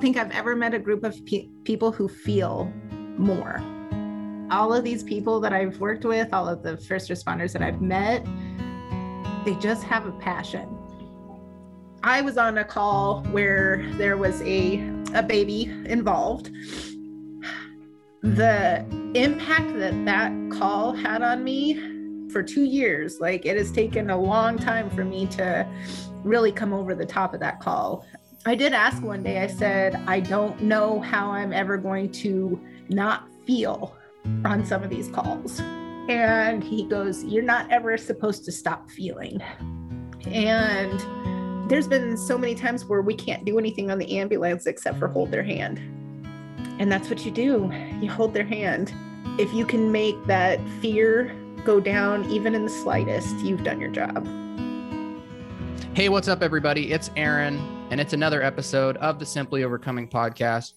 [0.00, 2.72] don't think I've ever met a group of pe- people who feel
[3.18, 3.62] more.
[4.50, 7.82] All of these people that I've worked with, all of the first responders that I've
[7.82, 8.24] met,
[9.44, 10.66] they just have a passion.
[12.02, 14.78] I was on a call where there was a,
[15.12, 16.50] a baby involved.
[18.22, 18.82] The
[19.14, 24.18] impact that that call had on me for two years, like it has taken a
[24.18, 25.68] long time for me to
[26.24, 28.06] really come over the top of that call.
[28.46, 32.58] I did ask one day, I said, I don't know how I'm ever going to
[32.88, 33.94] not feel
[34.46, 35.60] on some of these calls.
[36.08, 39.42] And he goes, You're not ever supposed to stop feeling.
[40.26, 44.98] And there's been so many times where we can't do anything on the ambulance except
[44.98, 45.78] for hold their hand.
[46.80, 47.70] And that's what you do
[48.00, 48.92] you hold their hand.
[49.38, 53.90] If you can make that fear go down even in the slightest, you've done your
[53.90, 54.26] job.
[55.92, 56.92] Hey, what's up, everybody?
[56.92, 60.74] It's Aaron, and it's another episode of the Simply Overcoming podcast.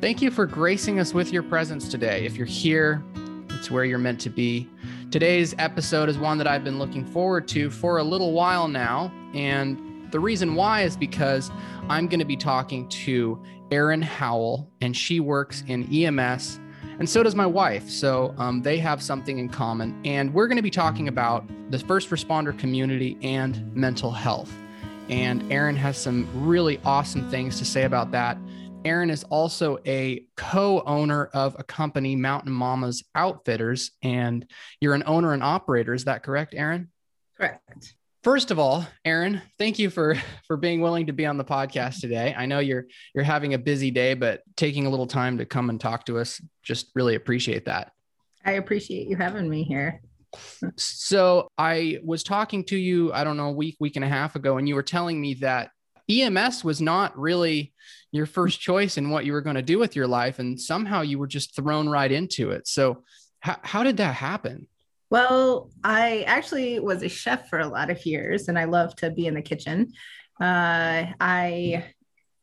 [0.00, 2.24] Thank you for gracing us with your presence today.
[2.24, 3.04] If you're here,
[3.50, 4.66] it's where you're meant to be.
[5.10, 9.12] Today's episode is one that I've been looking forward to for a little while now.
[9.34, 11.50] And the reason why is because
[11.90, 16.60] I'm going to be talking to Erin Howell, and she works in EMS,
[16.98, 17.90] and so does my wife.
[17.90, 20.00] So um, they have something in common.
[20.06, 24.50] And we're going to be talking about the first responder community and mental health.
[25.08, 28.36] And Erin has some really awesome things to say about that.
[28.84, 34.46] Erin is also a co owner of a company, Mountain Mamas Outfitters, and
[34.80, 35.94] you're an owner and operator.
[35.94, 36.88] Is that correct, Erin?
[37.36, 37.94] Correct.
[38.22, 42.00] First of all, Erin, thank you for for being willing to be on the podcast
[42.00, 42.34] today.
[42.36, 45.70] I know you're you're having a busy day, but taking a little time to come
[45.70, 47.92] and talk to us, just really appreciate that.
[48.44, 50.00] I appreciate you having me here.
[50.76, 54.36] So I was talking to you, I don't know, a week, week and a half
[54.36, 55.70] ago, and you were telling me that
[56.10, 57.72] EMS was not really
[58.12, 61.02] your first choice in what you were going to do with your life, and somehow
[61.02, 62.66] you were just thrown right into it.
[62.66, 63.04] So
[63.40, 64.66] how, how did that happen?
[65.10, 69.10] Well, I actually was a chef for a lot of years and I love to
[69.10, 69.92] be in the kitchen.
[70.40, 71.84] Uh, I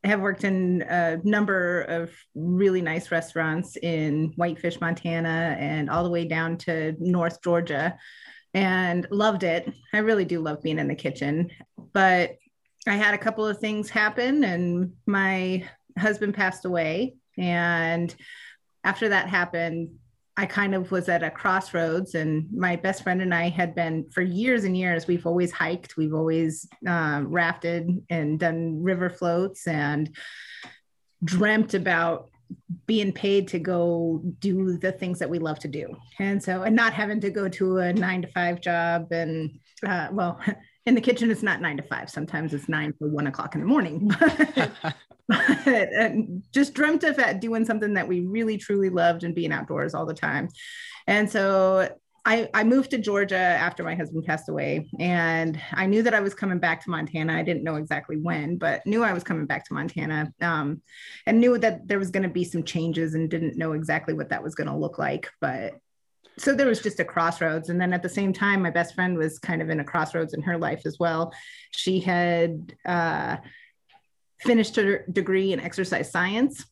[0.06, 6.10] have worked in a number of really nice restaurants in Whitefish, Montana, and all the
[6.10, 7.98] way down to North Georgia
[8.54, 9.72] and loved it.
[9.94, 11.52] I really do love being in the kitchen.
[11.94, 12.38] But
[12.88, 15.68] I had a couple of things happen, and my
[15.98, 17.16] husband passed away.
[17.38, 18.16] And
[18.84, 19.96] after that happened,
[20.38, 24.10] I kind of was at a crossroads, and my best friend and I had been
[24.12, 25.08] for years and years.
[25.08, 30.16] We've always hiked, we've always uh, rafted and done river floats, and
[31.24, 32.30] dreamt about
[32.86, 35.96] being paid to go do the things that we love to do.
[36.20, 39.12] And so, and not having to go to a nine to five job.
[39.12, 40.40] And uh, well,
[40.86, 42.10] in the kitchen, it's not nine to five.
[42.10, 44.12] Sometimes it's nine to one o'clock in the morning.
[46.52, 50.14] just dreamt of doing something that we really truly loved and being outdoors all the
[50.14, 50.50] time.
[51.08, 51.90] And so
[52.28, 56.22] I, I moved to Georgia after my husband passed away, and I knew that I
[56.22, 57.38] was coming back to Montana.
[57.38, 60.82] I didn't know exactly when, but knew I was coming back to Montana, um,
[61.28, 64.30] and knew that there was going to be some changes, and didn't know exactly what
[64.30, 65.30] that was going to look like.
[65.40, 65.76] But
[66.40, 69.20] so there was just a crossroads, and then at the same time, my best friend
[69.20, 71.32] was kind of in a crossroads in her life as well.
[71.72, 73.38] She had uh,
[74.46, 76.66] finished her degree in exercise science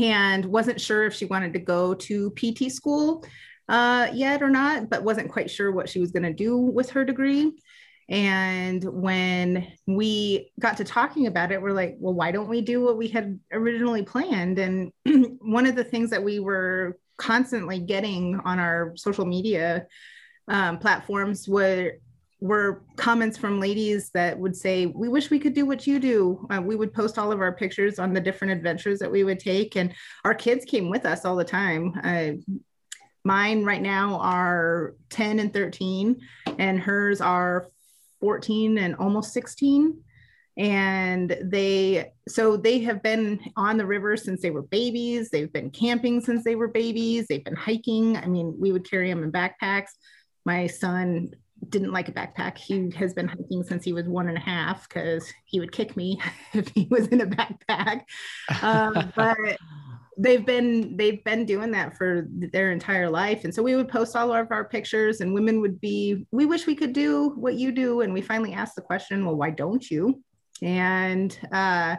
[0.00, 3.24] and wasn't sure if she wanted to go to PT school
[3.68, 6.90] uh, yet or not, but wasn't quite sure what she was going to do with
[6.90, 7.52] her degree.
[8.08, 12.80] And when we got to talking about it, we're like, well, why don't we do
[12.80, 14.58] what we had originally planned?
[14.58, 14.92] And
[15.40, 19.86] one of the things that we were constantly getting on our social media
[20.48, 21.94] um, platforms were
[22.46, 26.46] were comments from ladies that would say, We wish we could do what you do.
[26.50, 29.38] Uh, we would post all of our pictures on the different adventures that we would
[29.38, 29.92] take, and
[30.24, 31.92] our kids came with us all the time.
[32.02, 32.32] Uh,
[33.24, 36.20] mine right now are 10 and 13,
[36.58, 37.68] and hers are
[38.20, 40.02] 14 and almost 16
[40.56, 45.28] and they so they have been on the river since they were babies.
[45.28, 47.26] They've been camping since they were babies.
[47.26, 48.16] They've been hiking.
[48.16, 49.90] I mean we would carry them in backpacks.
[50.44, 51.34] My son
[51.70, 52.58] didn't like a backpack.
[52.58, 55.96] He has been hiking since he was one and a half because he would kick
[55.96, 56.20] me
[56.52, 58.02] if he was in a backpack.
[58.62, 59.36] Um, but
[60.18, 64.16] they've been they've been doing that for their entire life, and so we would post
[64.16, 67.72] all of our pictures, and women would be, "We wish we could do what you
[67.72, 70.22] do," and we finally asked the question, "Well, why don't you?"
[70.62, 71.96] And uh,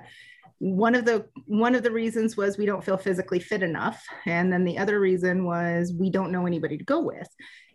[0.60, 4.52] one of the one of the reasons was we don't feel physically fit enough and
[4.52, 7.28] then the other reason was we don't know anybody to go with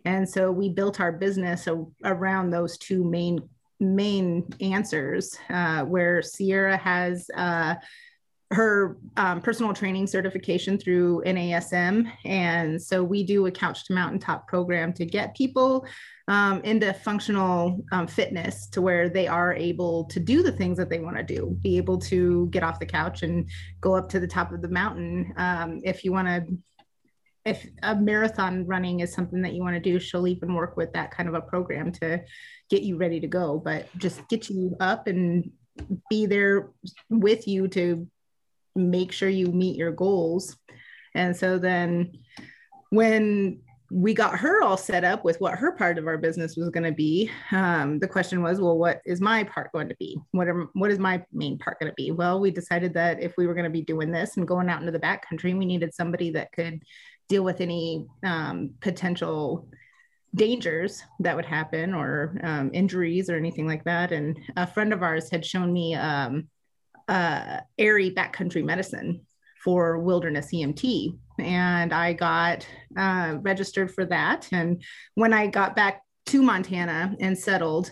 [0.05, 1.67] and so we built our business
[2.03, 3.47] around those two main
[3.79, 7.75] main answers uh, where sierra has uh,
[8.53, 12.09] her um, personal training certification through NASM.
[12.23, 15.85] And so we do a Couch to Mountaintop program to get people
[16.27, 20.89] um, into functional um, fitness to where they are able to do the things that
[20.89, 23.49] they want to do, be able to get off the couch and
[23.81, 25.33] go up to the top of the mountain.
[25.35, 26.45] Um, if you want to,
[27.45, 30.93] if a marathon running is something that you want to do, she'll even work with
[30.93, 32.23] that kind of a program to
[32.69, 35.51] get you ready to go, but just get you up and
[36.09, 36.71] be there
[37.09, 38.07] with you to
[38.75, 40.55] make sure you meet your goals.
[41.15, 42.13] And so then
[42.89, 43.61] when
[43.93, 46.83] we got her all set up with what her part of our business was going
[46.83, 47.29] to be.
[47.51, 50.17] Um, the question was, well, what is my part going to be?
[50.31, 52.09] What are, what is my main part going to be?
[52.09, 54.79] Well, we decided that if we were going to be doing this and going out
[54.79, 56.81] into the backcountry, we needed somebody that could
[57.29, 59.67] deal with any um, potential
[60.35, 64.11] dangers that would happen or um, injuries or anything like that.
[64.11, 66.47] And a friend of ours had shown me um,
[67.07, 69.21] uh, Aerie backcountry medicine
[69.63, 71.17] for wilderness EMT.
[71.39, 72.67] And I got
[72.97, 74.47] uh, registered for that.
[74.51, 74.83] And
[75.15, 77.91] when I got back to Montana and settled,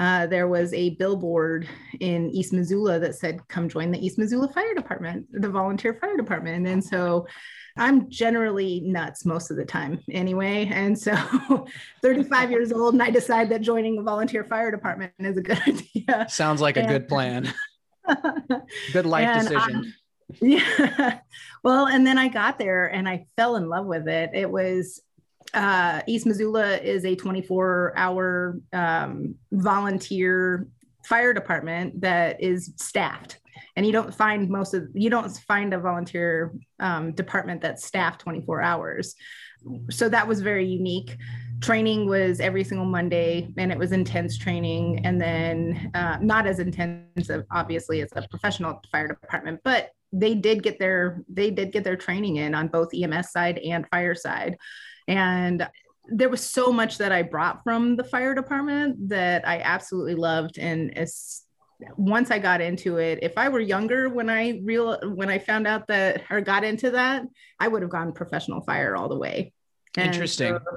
[0.00, 1.68] uh, there was a billboard
[2.00, 6.16] in East Missoula that said, Come join the East Missoula Fire Department, the volunteer fire
[6.16, 6.66] department.
[6.66, 7.26] And so
[7.76, 10.70] I'm generally nuts most of the time anyway.
[10.72, 11.14] And so
[12.02, 15.60] 35 years old, and I decide that joining the volunteer fire department is a good
[15.68, 16.26] idea.
[16.30, 17.52] Sounds like a good plan.
[18.94, 19.92] good life decision.
[20.40, 21.18] yeah.
[21.62, 24.30] Well, and then I got there and I fell in love with it.
[24.32, 25.02] It was
[25.54, 30.68] uh, East Missoula is a 24 hour um, volunteer
[31.04, 33.38] fire department that is staffed.
[33.76, 38.20] And you don't find most of you don't find a volunteer um, department that's staffed
[38.20, 39.14] 24 hours.
[39.90, 41.16] So that was very unique.
[41.60, 46.58] Training was every single monday and it was intense training and then uh, not as
[46.58, 51.84] intensive obviously as a professional fire department but they did get their they did get
[51.84, 54.56] their training in on both ems side and fire side
[55.10, 55.68] and
[56.08, 60.58] there was so much that i brought from the fire department that i absolutely loved
[60.58, 61.42] and as
[61.96, 65.66] once I got into it, if I were younger when I real when I found
[65.66, 67.22] out that or got into that,
[67.58, 69.52] I would have gone professional fire all the way.
[69.96, 70.58] And Interesting.
[70.58, 70.76] So,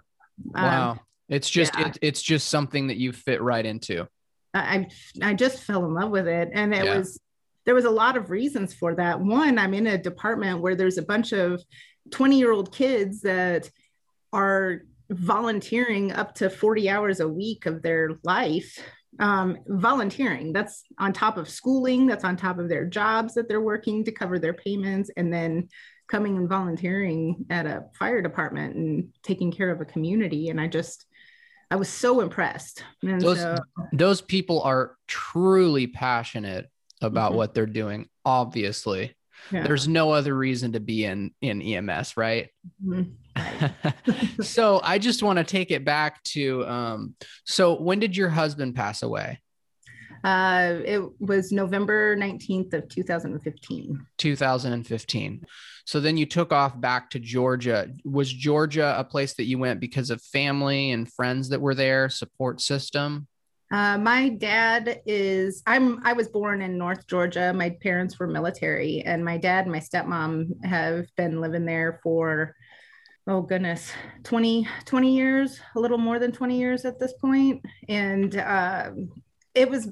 [0.55, 0.99] um, wow.
[1.29, 1.87] It's just yeah.
[1.87, 4.07] it, it's just something that you fit right into.
[4.53, 4.87] I
[5.21, 6.97] I just fell in love with it and it yeah.
[6.97, 7.19] was
[7.65, 9.19] there was a lot of reasons for that.
[9.19, 11.63] One, I'm in a department where there's a bunch of
[12.11, 13.69] 20 year old kids that
[14.33, 18.79] are volunteering up to 40 hours a week of their life
[19.19, 20.53] um, volunteering.
[20.53, 24.11] That's on top of schooling that's on top of their jobs that they're working to
[24.11, 25.69] cover their payments and then
[26.07, 30.49] coming and volunteering at a fire department and taking care of a community.
[30.49, 31.05] And i just
[31.71, 32.83] i was so impressed.
[33.01, 33.57] And those, so,
[33.91, 36.69] those people are truly passionate
[37.01, 37.37] about mm-hmm.
[37.37, 39.13] what they're doing obviously
[39.51, 39.63] yeah.
[39.63, 42.49] there's no other reason to be in in ems right
[42.83, 43.03] mm-hmm.
[44.41, 48.75] so I just want to take it back to um, so when did your husband
[48.75, 49.39] pass away?
[50.23, 54.05] Uh, it was November 19th of 2015.
[54.17, 55.45] 2015.
[55.85, 57.89] So then you took off back to Georgia.
[58.05, 62.07] Was Georgia a place that you went because of family and friends that were there,
[62.07, 63.27] support system?
[63.73, 67.51] Uh, my dad is I'm I was born in North Georgia.
[67.51, 72.55] My parents were military, and my dad and my stepmom have been living there for
[73.25, 73.91] oh goodness
[74.25, 77.65] 20 20 years a little more than 20 years at this point.
[77.89, 79.09] And um,
[79.55, 79.89] it was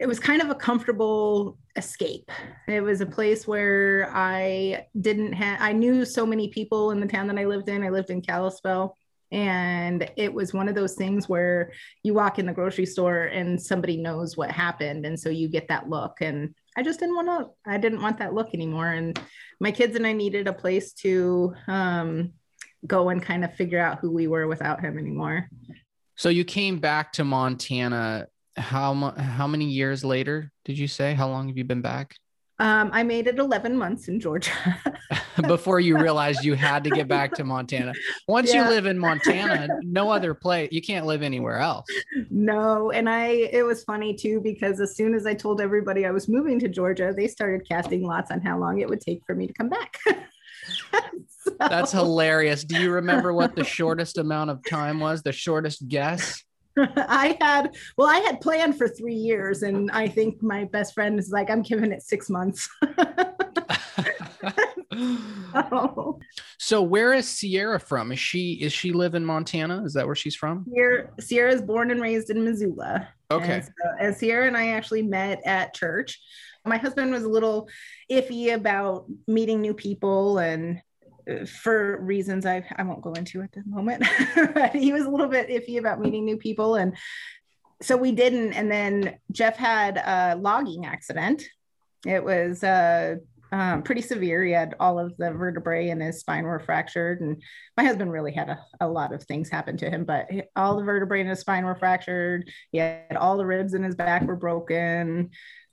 [0.00, 2.32] it was kind of a comfortable escape.
[2.66, 7.06] It was a place where i didn't have i knew so many people in the
[7.06, 7.84] town that i lived in.
[7.84, 8.96] I lived in kalispell
[9.32, 11.72] and it was one of those things where
[12.02, 15.68] you walk in the grocery store and somebody knows what happened and so you get
[15.68, 19.20] that look and i just didn't want to i didn't want that look anymore and
[19.60, 22.32] my kids and i needed a place to um,
[22.86, 25.48] go and kind of figure out who we were without him anymore.
[26.16, 28.26] So you came back to Montana.
[28.56, 31.14] How how many years later did you say?
[31.14, 32.16] How long have you been back?
[32.60, 34.52] Um, I made it 11 months in Georgia.
[35.48, 37.94] Before you realized you had to get back to Montana.
[38.28, 38.64] Once yeah.
[38.64, 41.86] you live in Montana, no other place, you can't live anywhere else.
[42.28, 42.90] No.
[42.90, 46.28] And I, it was funny too, because as soon as I told everybody I was
[46.28, 49.46] moving to Georgia, they started casting lots on how long it would take for me
[49.46, 49.96] to come back.
[50.06, 51.52] so.
[51.58, 52.62] That's hilarious.
[52.62, 55.22] Do you remember what the shortest amount of time was?
[55.22, 56.44] The shortest guess?
[56.96, 61.18] I had, well, I had planned for three years, and I think my best friend
[61.18, 62.68] is like, I'm giving it six months.
[64.92, 66.18] Oh.
[66.62, 68.12] So where is Sierra from?
[68.12, 69.82] Is she is she live in Montana?
[69.84, 70.66] Is that where she's from?
[70.72, 73.08] Sierra, Sierra is born and raised in Missoula.
[73.30, 73.54] Okay.
[73.54, 76.20] And, so, and Sierra and I actually met at church.
[76.64, 77.68] My husband was a little
[78.08, 80.80] iffy about meeting new people and
[81.46, 84.04] for reasons I, I won't go into at the moment,
[84.54, 86.76] but he was a little bit iffy about meeting new people.
[86.76, 86.96] And
[87.82, 88.52] so we didn't.
[88.52, 91.42] And then Jeff had a logging accident.
[92.06, 93.16] It was uh,
[93.52, 94.44] um, pretty severe.
[94.44, 97.20] He had all of the vertebrae in his spine were fractured.
[97.20, 97.42] And
[97.76, 100.84] my husband really had a, a lot of things happen to him, but all the
[100.84, 102.50] vertebrae in his spine were fractured.
[102.70, 105.30] He had all the ribs in his back were broken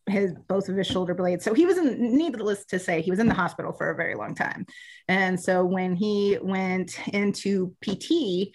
[0.07, 1.43] his both of his shoulder blades.
[1.43, 4.15] So he was in, needless to say, he was in the hospital for a very
[4.15, 4.65] long time.
[5.07, 8.53] And so when he went into PT,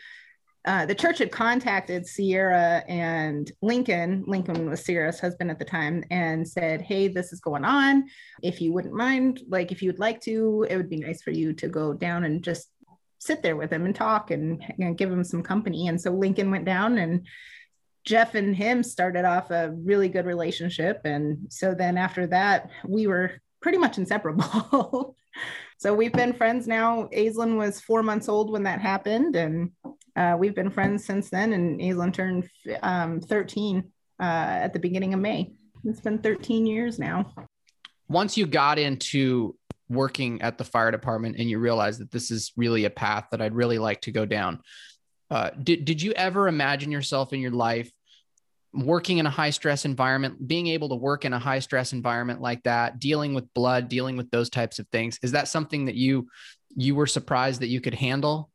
[0.64, 4.24] uh, the church had contacted Sierra and Lincoln.
[4.26, 8.04] Lincoln was Sierra's husband at the time, and said, "Hey, this is going on.
[8.42, 11.32] If you wouldn't mind, like if you would like to, it would be nice for
[11.32, 12.68] you to go down and just
[13.18, 16.50] sit there with him and talk and, and give him some company." And so Lincoln
[16.50, 17.26] went down and.
[18.04, 21.00] Jeff and him started off a really good relationship.
[21.04, 25.16] And so then after that, we were pretty much inseparable.
[25.78, 27.08] so we've been friends now.
[27.14, 29.36] Aislinn was four months old when that happened.
[29.36, 29.70] And
[30.16, 32.48] uh, we've been friends since then, and Aislinn turned
[32.82, 33.90] um, 13
[34.20, 35.52] uh, at the beginning of May.
[35.84, 37.32] It's been 13 years now.
[38.08, 39.56] Once you got into
[39.88, 43.40] working at the fire department and you realized that this is really a path that
[43.40, 44.60] I'd really like to go down,
[45.32, 47.90] uh, did, did you ever imagine yourself in your life
[48.74, 52.42] working in a high stress environment, being able to work in a high stress environment
[52.42, 55.18] like that, dealing with blood, dealing with those types of things?
[55.22, 56.28] Is that something that you
[56.76, 58.50] you were surprised that you could handle?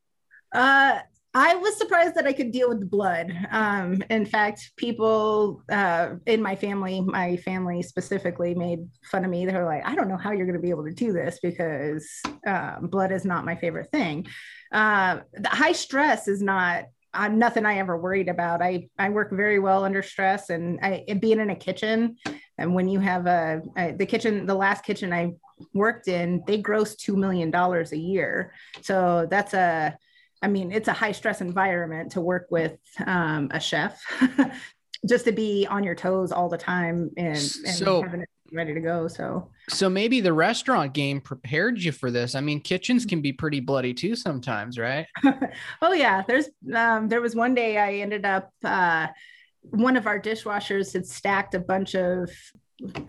[0.53, 0.99] Uh,
[1.39, 3.31] I was surprised that I could deal with the blood.
[3.51, 9.45] Um, in fact, people uh, in my family, my family specifically, made fun of me.
[9.45, 11.37] They were like, "I don't know how you're going to be able to do this
[11.43, 12.09] because
[12.47, 14.25] uh, blood is not my favorite thing."
[14.71, 16.85] Uh, the high stress is not.
[17.13, 18.63] I'm nothing I ever worried about.
[18.63, 22.17] I I work very well under stress, and I being in a kitchen,
[22.57, 25.33] and when you have a, a the kitchen, the last kitchen I
[25.75, 28.53] worked in, they gross two million dollars a year.
[28.81, 29.95] So that's a
[30.41, 33.99] I mean, it's a high stress environment to work with um, a chef,
[35.07, 37.37] just to be on your toes all the time and, and
[37.75, 39.07] So- having it ready to go.
[39.07, 42.33] So, So maybe the restaurant game prepared you for this.
[42.35, 45.05] I mean, kitchens can be pretty bloody too sometimes, right?
[45.81, 49.07] oh yeah, there's um, there was one day I ended up uh,
[49.61, 52.31] one of our dishwashers had stacked a bunch of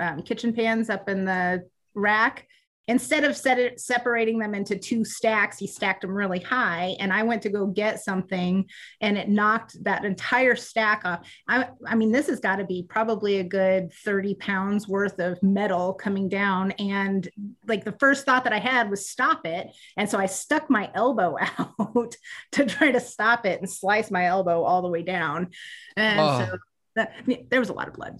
[0.01, 2.49] um, kitchen pans up in the rack.
[2.89, 6.97] Instead of set it, separating them into two stacks, he stacked them really high.
[6.99, 8.69] And I went to go get something
[9.01, 11.29] and it knocked that entire stack off.
[11.47, 15.41] I, I mean, this has got to be probably a good 30 pounds worth of
[15.43, 16.73] metal coming down.
[16.73, 17.29] And
[17.67, 19.69] like the first thought that I had was stop it.
[19.97, 22.17] And so I stuck my elbow out
[22.53, 25.49] to try to stop it and slice my elbow all the way down.
[25.97, 26.47] And Oh.
[26.47, 26.59] so
[26.97, 27.13] that,
[27.51, 28.19] there was a lot of blood.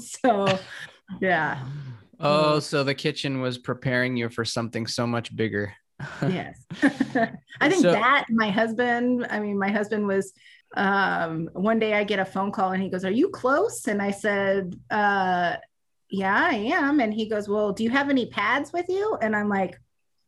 [0.00, 0.58] so,
[1.20, 1.64] yeah.
[2.20, 5.74] Oh, so the kitchen was preparing you for something so much bigger.
[6.22, 6.64] yes.
[7.60, 10.32] I think So- that my husband i mean my husband was
[10.76, 13.86] um one day i get a phone call and he goes are you close?
[13.88, 15.56] And i said uh
[16.10, 17.00] yeah i am.
[17.00, 19.16] And he goes well do you have any pads with you?
[19.22, 19.80] And i'm like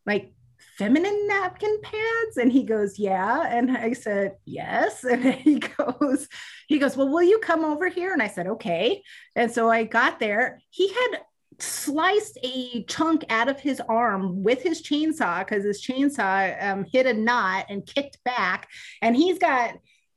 [0.06, 0.32] like
[0.78, 2.36] feminine napkin pads?
[2.38, 3.46] And he goes yeah.
[3.48, 5.04] And i said yes.
[5.12, 6.28] And he goes
[6.66, 8.14] he goes well will you come over here?
[8.14, 9.02] And i said okay.
[9.36, 10.60] And so i got there.
[10.70, 11.20] He had
[11.60, 17.06] sliced a chunk out of his arm with his chainsaw because his chainsaw um, hit
[17.06, 18.68] a knot and kicked back
[19.02, 19.74] and he's got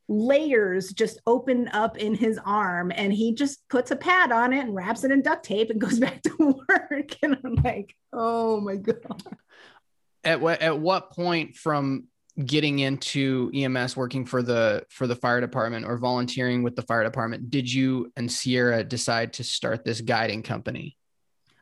[0.08, 4.60] layers just open up in his arm and he just puts a pad on it
[4.60, 8.60] and wraps it in duct tape and goes back to work and i'm like oh
[8.60, 9.24] my god
[10.24, 12.08] At what at what point from
[12.46, 17.04] getting into EMS working for the for the fire department or volunteering with the fire
[17.04, 20.98] department did you and Sierra decide to start this guiding company?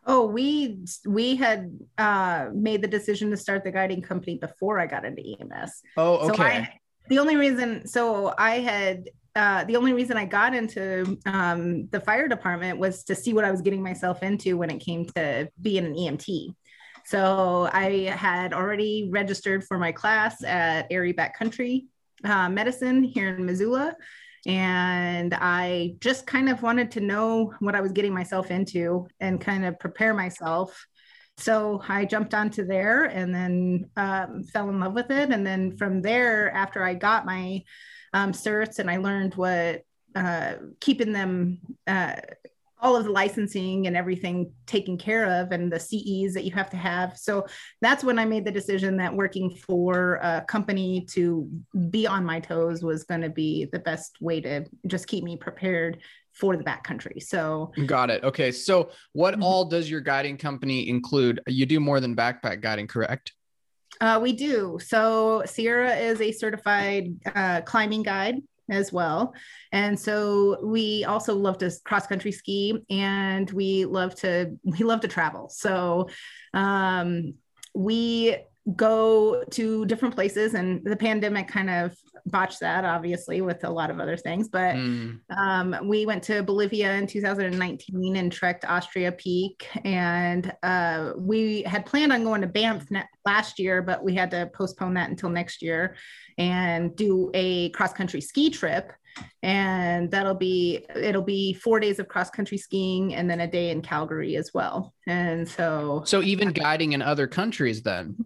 [0.06, 4.88] Oh we we had uh made the decision to start the guiding company before i
[4.88, 6.44] got into ems Oh, So okay.
[6.44, 6.80] I,
[7.10, 12.00] the only reason, so I had, uh, the only reason I got into um, the
[12.00, 15.50] fire department was to see what I was getting myself into when it came to
[15.60, 16.54] being an EMT.
[17.06, 21.86] So I had already registered for my class at Aerie Backcountry
[22.24, 23.96] uh, Medicine here in Missoula.
[24.46, 29.42] And I just kind of wanted to know what I was getting myself into and
[29.42, 30.86] kind of prepare myself
[31.40, 35.32] so I jumped onto there and then um, fell in love with it.
[35.32, 37.64] And then from there, after I got my
[38.14, 39.84] um, certs and I learned what
[40.16, 42.16] uh, keeping them uh,
[42.82, 46.70] all of the licensing and everything taken care of and the CEs that you have
[46.70, 47.18] to have.
[47.18, 47.46] So
[47.82, 51.50] that's when I made the decision that working for a company to
[51.90, 55.36] be on my toes was going to be the best way to just keep me
[55.36, 56.00] prepared
[56.34, 57.22] for the backcountry.
[57.22, 58.24] So got it.
[58.24, 58.52] Okay.
[58.52, 59.44] So what mm-hmm.
[59.44, 61.42] all does your guiding company include?
[61.48, 63.34] You do more than backpack guiding, correct?
[64.00, 64.80] Uh, we do.
[64.82, 68.36] So Sierra is a certified uh, climbing guide
[68.72, 69.34] as well.
[69.72, 75.02] And so we also love to cross country ski and we love to we love
[75.02, 75.50] to travel.
[75.50, 76.10] So
[76.54, 77.34] um,
[77.76, 78.38] we
[78.76, 81.96] go to different places and the pandemic kind of
[82.26, 85.18] botched that obviously with a lot of other things but mm.
[85.36, 91.86] um, we went to bolivia in 2019 and trekked austria peak and uh, we had
[91.86, 92.86] planned on going to banff
[93.26, 95.96] last year but we had to postpone that until next year
[96.38, 98.92] and do a cross country ski trip
[99.44, 103.72] and that'll be it'll be four days of cross country skiing and then a day
[103.72, 104.94] in calgary as well.
[105.08, 106.04] And so.
[106.06, 108.18] So even guiding in other countries then?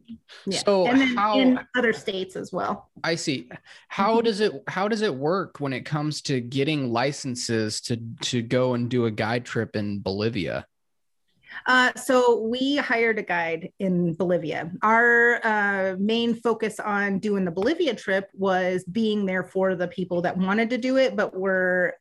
[0.46, 0.60] Yeah.
[0.66, 2.90] so and then how in other states as well.
[3.04, 3.50] I see.
[3.88, 4.26] How mm-hmm.
[4.26, 8.74] does it how does it work when it comes to getting licenses to to go
[8.74, 10.66] and do a guide trip in bolivia
[11.66, 14.72] uh, so we hired a guide in Bolivia.
[14.82, 20.22] Our uh, main focus on doing the Bolivia trip was being there for the people
[20.24, 21.96] that wanted to do it, but were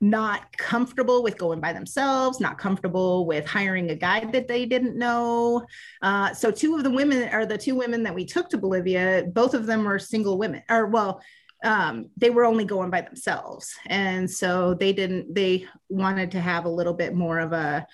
[0.00, 4.96] not comfortable with going by themselves, not comfortable with hiring a guide that they didn't
[4.96, 5.64] know.
[6.02, 9.24] Uh, so two of the women are the two women that we took to Bolivia.
[9.32, 11.22] Both of them were single women, or well,
[11.64, 15.34] um, they were only going by themselves, and so they didn't.
[15.34, 17.86] They wanted to have a little bit more of a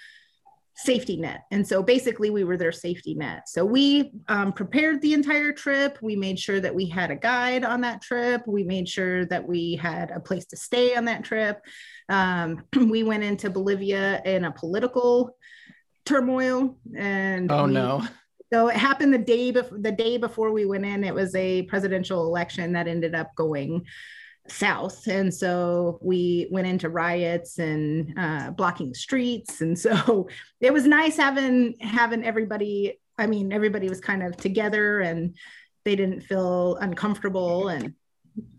[0.82, 1.44] safety net.
[1.50, 3.48] And so basically, we were their safety net.
[3.48, 5.98] So we um, prepared the entire trip.
[6.02, 8.42] We made sure that we had a guide on that trip.
[8.46, 11.64] We made sure that we had a place to stay on that trip.
[12.08, 15.36] Um, we went into Bolivia in a political
[16.04, 16.76] turmoil.
[16.96, 18.06] And oh, we, no.
[18.52, 21.04] So it happened the day before the day before we went in.
[21.04, 23.86] It was a presidential election that ended up going
[24.48, 25.06] south.
[25.06, 29.60] And so we went into riots and uh, blocking streets.
[29.60, 30.28] And so
[30.60, 35.36] it was nice having having everybody i mean everybody was kind of together and
[35.84, 37.68] they didn't feel uncomfortable.
[37.68, 37.94] And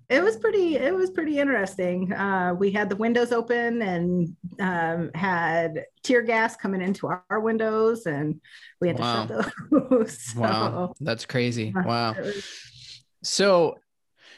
[0.10, 2.12] it was pretty it was pretty interesting.
[2.12, 7.40] Uh, we had the windows open and um, had tear gas coming into our, our
[7.40, 8.40] windows and
[8.82, 9.26] we had wow.
[9.26, 10.20] to shut those.
[10.34, 10.94] So, wow.
[11.00, 11.74] That's crazy.
[11.76, 12.14] wow.
[12.14, 12.44] was,
[13.24, 13.76] so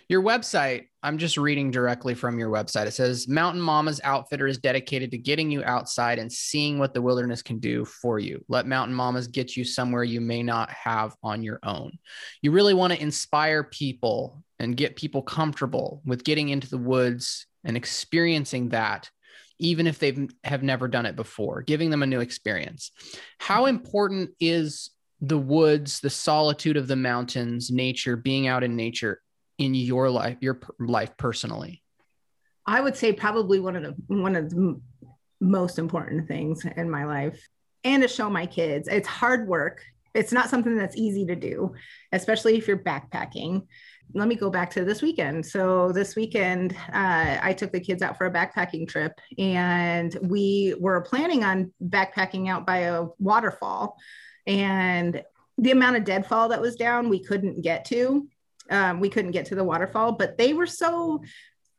[0.08, 2.86] your website, I'm just reading directly from your website.
[2.86, 7.02] It says Mountain Mama's Outfitter is dedicated to getting you outside and seeing what the
[7.02, 8.44] wilderness can do for you.
[8.48, 11.98] Let Mountain Mamas get you somewhere you may not have on your own.
[12.42, 17.48] You really want to inspire people and get people comfortable with getting into the woods
[17.64, 19.10] and experiencing that
[19.58, 22.92] even if they have never done it before, giving them a new experience.
[23.40, 24.92] How important is
[25.22, 29.22] the woods, the solitude of the mountains, nature, being out in nature
[29.58, 31.82] in your life, your life personally?
[32.66, 34.80] I would say probably one of the one of the
[35.40, 37.48] most important things in my life
[37.84, 38.88] and to show my kids.
[38.88, 39.84] It's hard work.
[40.14, 41.74] It's not something that's easy to do,
[42.12, 43.68] especially if you're backpacking.
[44.14, 45.46] Let me go back to this weekend.
[45.46, 50.76] So, this weekend, uh, I took the kids out for a backpacking trip, and we
[50.80, 53.98] were planning on backpacking out by a waterfall.
[54.48, 55.22] And
[55.58, 58.28] the amount of deadfall that was down, we couldn't get to
[58.70, 61.22] um, we couldn't get to the waterfall, but they were so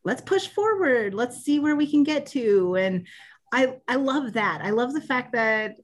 [0.05, 2.77] let's push forward, let's see where we can get to.
[2.77, 3.07] And
[3.53, 4.61] I I love that.
[4.62, 5.77] I love the fact that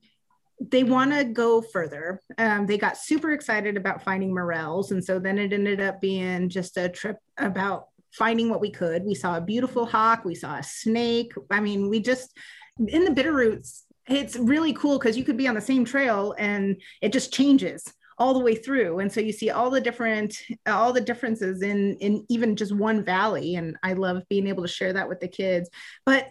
[0.61, 2.21] they want to go further.
[2.39, 6.49] Um, they got super excited about finding morels, and so then it ended up being
[6.49, 9.05] just a trip about finding what we could.
[9.05, 11.33] We saw a beautiful hawk, we saw a snake.
[11.51, 12.37] I mean, we just
[12.79, 13.83] in the Bitterroots.
[14.09, 17.85] It's really cool because you could be on the same trail and it just changes
[18.23, 19.01] all the way through.
[19.01, 23.05] And so you see all the different all the differences in in even just one
[23.05, 23.57] valley.
[23.57, 25.69] And i love being able to share that with the kids.
[26.07, 26.29] But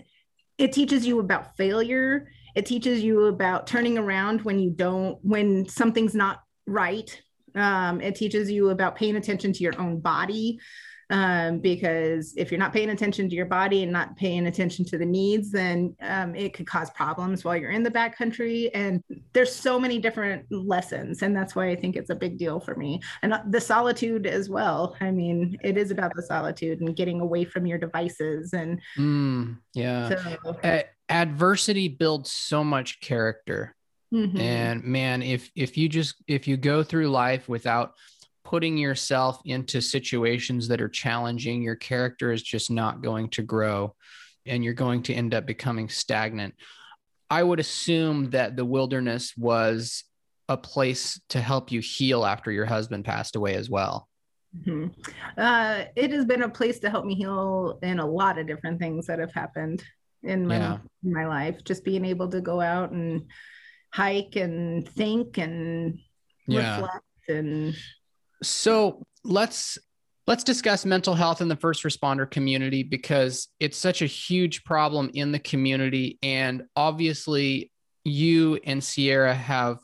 [0.58, 2.32] it teaches you about failure.
[2.56, 7.22] It teaches you about turning around when you don't when something's not right.
[7.56, 10.62] Um, it teaches you about paying attention to your own body
[11.12, 14.97] um, because if you're not paying attention to your body and not paying attention to
[14.97, 18.71] the needs, then um, it could cause problems while you're in the backcountry.
[18.74, 22.62] And there's so many different lessons, and that's why I think it's a big deal
[22.62, 23.02] for me.
[23.21, 24.95] And uh, the solitude as well.
[25.02, 28.54] I mean, it is about the solitude and getting away from your devices.
[28.54, 30.84] And mm, yeah, so.
[31.10, 33.76] Adversity builds so much character.
[34.13, 34.39] Mm-hmm.
[34.39, 37.95] And man, if if you just if you go through life without
[38.52, 43.96] putting yourself into situations that are challenging, your character is just not going to grow
[44.46, 46.54] and you're going to end up becoming stagnant.
[47.30, 50.04] I would assume that the wilderness was
[50.50, 54.10] a place to help you heal after your husband passed away as well.
[54.68, 54.88] Mm-hmm.
[55.38, 58.82] Uh, it has been a place to help me heal in a lot of different
[58.82, 59.82] things that have happened
[60.24, 60.78] in my, yeah.
[61.06, 61.64] in my life.
[61.64, 63.28] Just being able to go out and
[63.94, 66.00] hike and think and
[66.48, 66.82] yeah.
[66.82, 67.78] reflect and
[68.44, 69.78] so let's
[70.28, 75.10] let's discuss mental health in the first responder community because it's such a huge problem
[75.14, 76.20] in the community.
[76.22, 77.72] And obviously
[78.04, 79.80] you and sierra have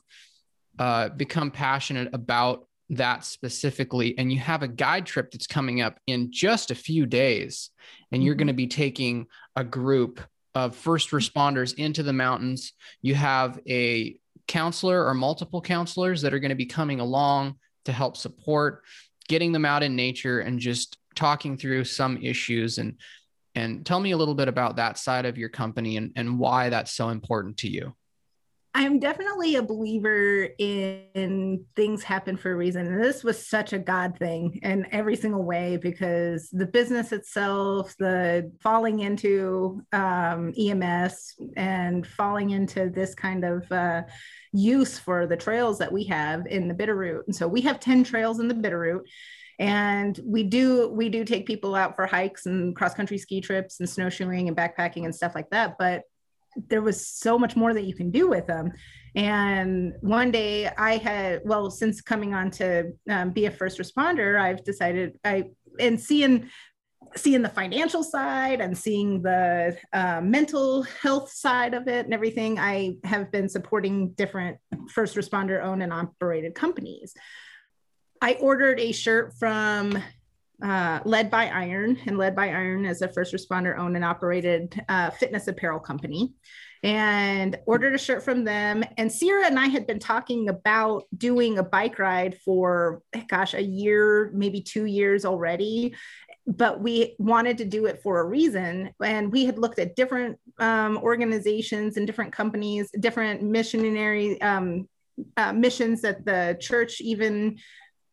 [0.79, 4.17] uh, become passionate about that specifically.
[4.17, 7.71] And you have a guide trip that's coming up in just a few days.
[8.11, 10.21] And you're going to be taking a group
[10.55, 12.73] of first responders into the mountains.
[13.01, 14.17] You have a
[14.47, 18.83] counselor or multiple counselors that are going to be coming along to help support
[19.27, 22.77] getting them out in nature and just talking through some issues.
[22.77, 22.95] And
[23.55, 26.69] and tell me a little bit about that side of your company and, and why
[26.69, 27.95] that's so important to you
[28.79, 32.85] I'm definitely a believer in things happen for a reason.
[32.85, 37.95] And this was such a God thing in every single way because the business itself,
[37.97, 44.03] the falling into um, EMS and falling into this kind of uh,
[44.53, 47.21] use for the trails that we have in the Bitterroot.
[47.25, 49.01] And so we have 10 trails in the Bitterroot
[49.57, 53.79] and we do we do take people out for hikes and cross country ski trips
[53.79, 56.03] and snowshoeing and backpacking and stuff like that but
[56.67, 58.71] there was so much more that you can do with them.
[59.15, 64.39] And one day I had, well, since coming on to um, be a first responder,
[64.39, 65.45] I've decided I,
[65.79, 66.49] and seeing,
[67.15, 72.59] seeing the financial side and seeing the uh, mental health side of it and everything,
[72.59, 74.57] I have been supporting different
[74.89, 77.13] first responder owned and operated companies.
[78.21, 80.01] I ordered a shirt from
[80.63, 84.79] uh, led by Iron, and led by Iron is a first responder owned and operated
[84.89, 86.33] uh, fitness apparel company.
[86.83, 88.83] And ordered a shirt from them.
[88.97, 93.61] And Sierra and I had been talking about doing a bike ride for, gosh, a
[93.61, 95.95] year, maybe two years already.
[96.45, 98.91] But we wanted to do it for a reason.
[99.03, 104.87] And we had looked at different um, organizations and different companies, different missionary um,
[105.35, 107.57] uh, missions that the church even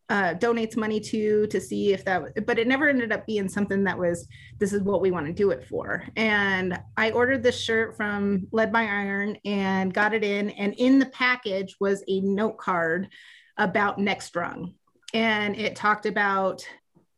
[0.09, 3.83] uh, donates money to to see if that but it never ended up being something
[3.83, 4.27] that was
[4.59, 6.03] this is what we want to do it for.
[6.15, 10.99] And i ordered this shirt from led by iron and got it in and in
[10.99, 13.09] the package was a note card
[13.57, 14.73] about next rung.
[15.13, 16.65] And it talked about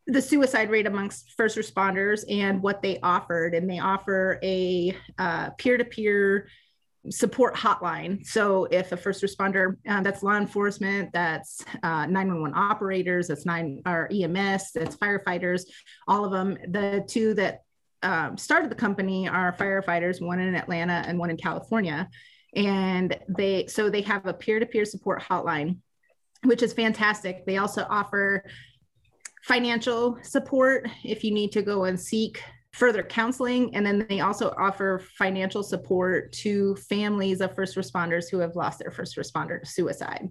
[0.06, 3.54] the suicide rate amongst first responders and what they offered.
[3.54, 6.48] And they offer a uh, peer-to-peer
[7.10, 8.26] support hotline.
[8.26, 13.82] So if a first responder, uh, that's law enforcement, that's uh, 911 operators, that's nine
[13.86, 15.64] or EMS, that's firefighters,
[16.08, 16.58] all of them.
[16.70, 17.62] The two that
[18.04, 22.10] um, started the company are firefighters, one in Atlanta and one in California,
[22.56, 25.78] and they so they have a peer-to-peer support hotline,
[26.44, 27.46] which is fantastic.
[27.46, 28.44] They also offer
[29.44, 32.42] financial support if you need to go and seek
[32.74, 33.74] further counseling.
[33.76, 38.80] And then they also offer financial support to families of first responders who have lost
[38.80, 40.30] their first responder to suicide.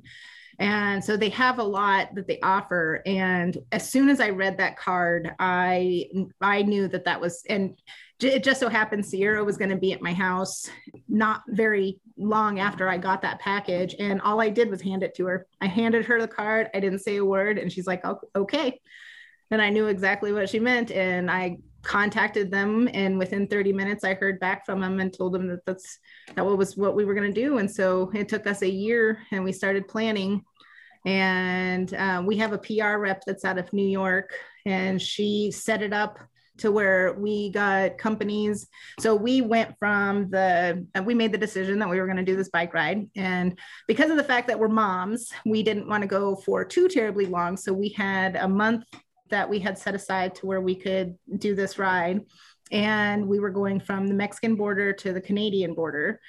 [0.59, 3.03] And so they have a lot that they offer.
[3.05, 6.07] And as soon as I read that card, I
[6.40, 7.79] I knew that that was and
[8.20, 10.70] it just so happened Sierra was going to be at my house
[11.07, 13.94] not very long after I got that package.
[13.99, 15.46] And all I did was hand it to her.
[15.61, 16.70] I handed her the card.
[16.72, 17.59] I didn't say a word.
[17.59, 18.81] And she's like, oh, okay.
[19.51, 20.90] And I knew exactly what she meant.
[20.90, 25.33] And I contacted them and within 30 minutes i heard back from them and told
[25.33, 26.01] them that that's
[26.35, 27.59] that was what we were going to do.
[27.59, 30.44] And so it took us a year and we started planning.
[31.05, 35.81] And uh, we have a pr rep that's out of new york and she set
[35.81, 36.18] it up
[36.59, 38.66] to where we got companies.
[38.99, 42.25] So we went from the uh, we made the decision that we were going to
[42.25, 43.09] do this bike ride.
[43.14, 46.88] And because of the fact that we're moms we didn't want to go for too
[46.88, 47.57] terribly long.
[47.57, 48.85] So we had a month
[49.31, 52.25] that we had set aside to where we could do this ride.
[52.73, 56.21] And we were going from the Mexican border to the Canadian border.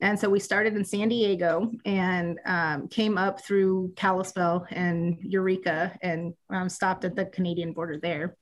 [0.00, 5.96] And so we started in San Diego and um, came up through Kalispell and Eureka
[6.02, 8.36] and um, stopped at the Canadian border there.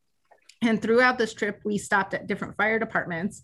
[0.63, 3.43] And throughout this trip, we stopped at different fire departments.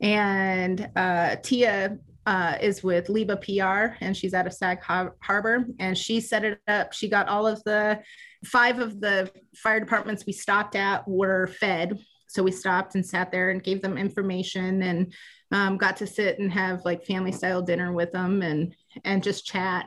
[0.00, 5.66] And uh, Tia uh, is with Liba PR, and she's out of Sag Harbor.
[5.78, 6.92] And she set it up.
[6.92, 8.02] She got all of the
[8.44, 11.98] five of the fire departments we stopped at were fed.
[12.28, 15.14] So we stopped and sat there and gave them information and
[15.52, 19.46] um, got to sit and have like family style dinner with them and and just
[19.46, 19.86] chat.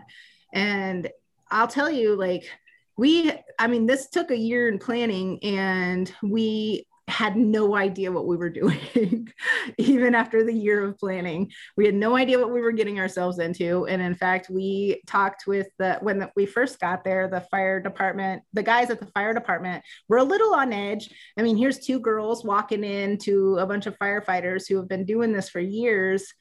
[0.54, 1.10] And
[1.52, 2.50] I'll tell you, like
[2.98, 8.28] we, I mean, this took a year in planning, and we had no idea what
[8.28, 9.30] we were doing,
[9.78, 11.52] even after the year of planning.
[11.76, 13.86] We had no idea what we were getting ourselves into.
[13.88, 17.80] And in fact, we talked with the, when the, we first got there, the fire
[17.82, 21.10] department, the guys at the fire department were a little on edge.
[21.38, 25.34] I mean, here's two girls walking into a bunch of firefighters who have been doing
[25.34, 26.34] this for years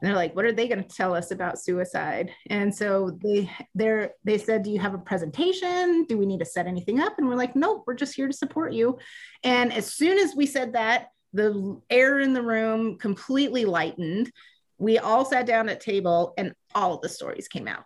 [0.00, 2.32] and they're like what are they going to tell us about suicide?
[2.48, 6.04] And so they they're they said do you have a presentation?
[6.08, 7.18] Do we need to set anything up?
[7.18, 8.98] And we're like nope we're just here to support you.
[9.44, 14.30] And as soon as we said that the air in the room completely lightened.
[14.78, 17.84] We all sat down at table and all of the stories came out.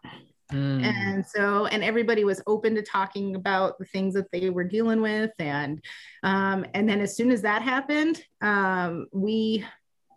[0.53, 0.85] Mm.
[0.85, 5.01] and so and everybody was open to talking about the things that they were dealing
[5.01, 5.83] with and
[6.23, 9.65] um, and then as soon as that happened um, we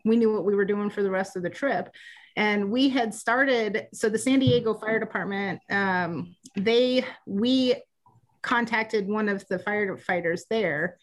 [0.07, 1.93] we knew what we were doing for the rest of the trip.
[2.35, 7.75] And we had started so the san diego fire department um, they we
[8.41, 10.97] contacted one of the firefighters there.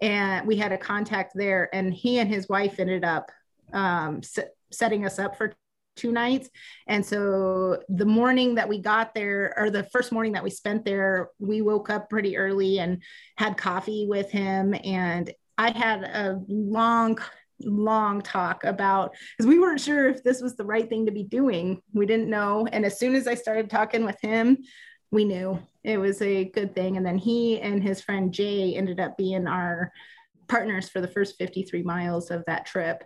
[0.00, 3.30] And we had a contact there and he and his wife ended up
[3.72, 4.38] um, s-
[4.70, 5.54] setting us up for
[5.96, 6.48] two nights.
[6.86, 10.84] And so the morning that we got there or the first morning that we spent
[10.84, 13.02] there we woke up pretty early and
[13.36, 14.74] had coffee with him.
[14.84, 17.18] And i had a long
[17.60, 21.24] long talk about because we weren't sure if this was the right thing to be
[21.24, 21.80] doing.
[21.92, 22.66] We didn't know.
[22.72, 24.58] And as soon as I started talking with him,
[25.10, 26.96] we knew it was a good thing.
[26.96, 29.92] And then he and his friend Jay ended up being our
[30.48, 33.04] partners for the first 53 miles of that trip.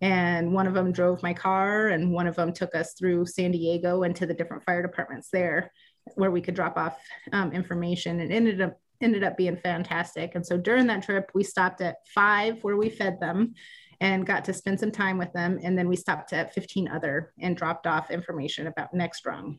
[0.00, 3.52] And one of them drove my car, and one of them took us through San
[3.52, 5.70] Diego and to the different fire departments there
[6.16, 6.98] where we could drop off
[7.32, 10.34] um, information and ended up ended up being fantastic.
[10.34, 13.54] And so during that trip, we stopped at five where we fed them
[14.00, 15.58] and got to spend some time with them.
[15.62, 19.58] And then we stopped at 15 other and dropped off information about Next Rung.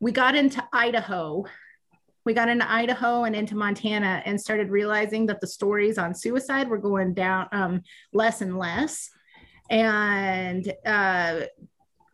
[0.00, 1.44] We got into Idaho.
[2.24, 6.68] We got into Idaho and into Montana and started realizing that the stories on suicide
[6.68, 7.82] were going down um,
[8.12, 9.10] less and less.
[9.70, 11.42] And uh,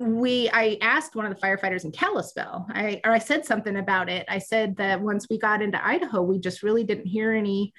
[0.01, 4.09] we i asked one of the firefighters in kalispell i or i said something about
[4.09, 7.73] it i said that once we got into idaho we just really didn't hear any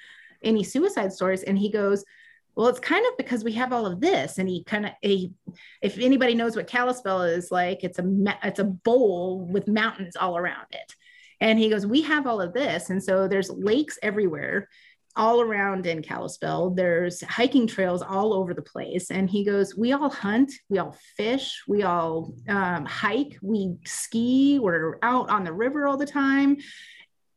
[0.44, 2.04] any suicide stories and he goes
[2.54, 5.32] well it's kind of because we have all of this and he kind of he
[5.80, 10.36] if anybody knows what kalispell is like it's a it's a bowl with mountains all
[10.36, 10.94] around it
[11.40, 14.68] and he goes we have all of this and so there's lakes everywhere
[15.16, 16.70] all around in Kalispell.
[16.70, 19.10] There's hiking trails all over the place.
[19.10, 24.58] And he goes, We all hunt, we all fish, we all um, hike, we ski,
[24.58, 26.56] we're out on the river all the time.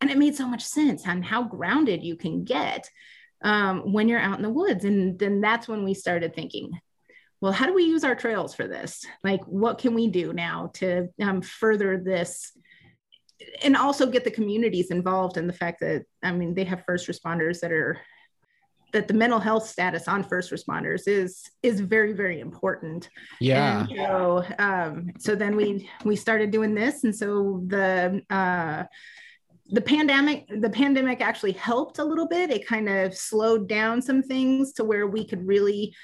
[0.01, 2.89] And it made so much sense on how grounded you can get
[3.43, 4.85] um, when you're out in the woods.
[4.85, 6.71] And then that's when we started thinking,
[7.41, 9.05] well, how do we use our trails for this?
[9.23, 12.51] Like, what can we do now to um, further this?
[13.63, 17.07] And also get the communities involved in the fact that, I mean, they have first
[17.07, 17.99] responders that are
[18.95, 23.09] that the mental health status on first responders is is very very important
[23.41, 28.83] yeah and so um so then we we started doing this and so the uh
[29.69, 32.51] the pandemic the pandemic actually helped a little bit.
[32.51, 35.95] It kind of slowed down some things to where we could really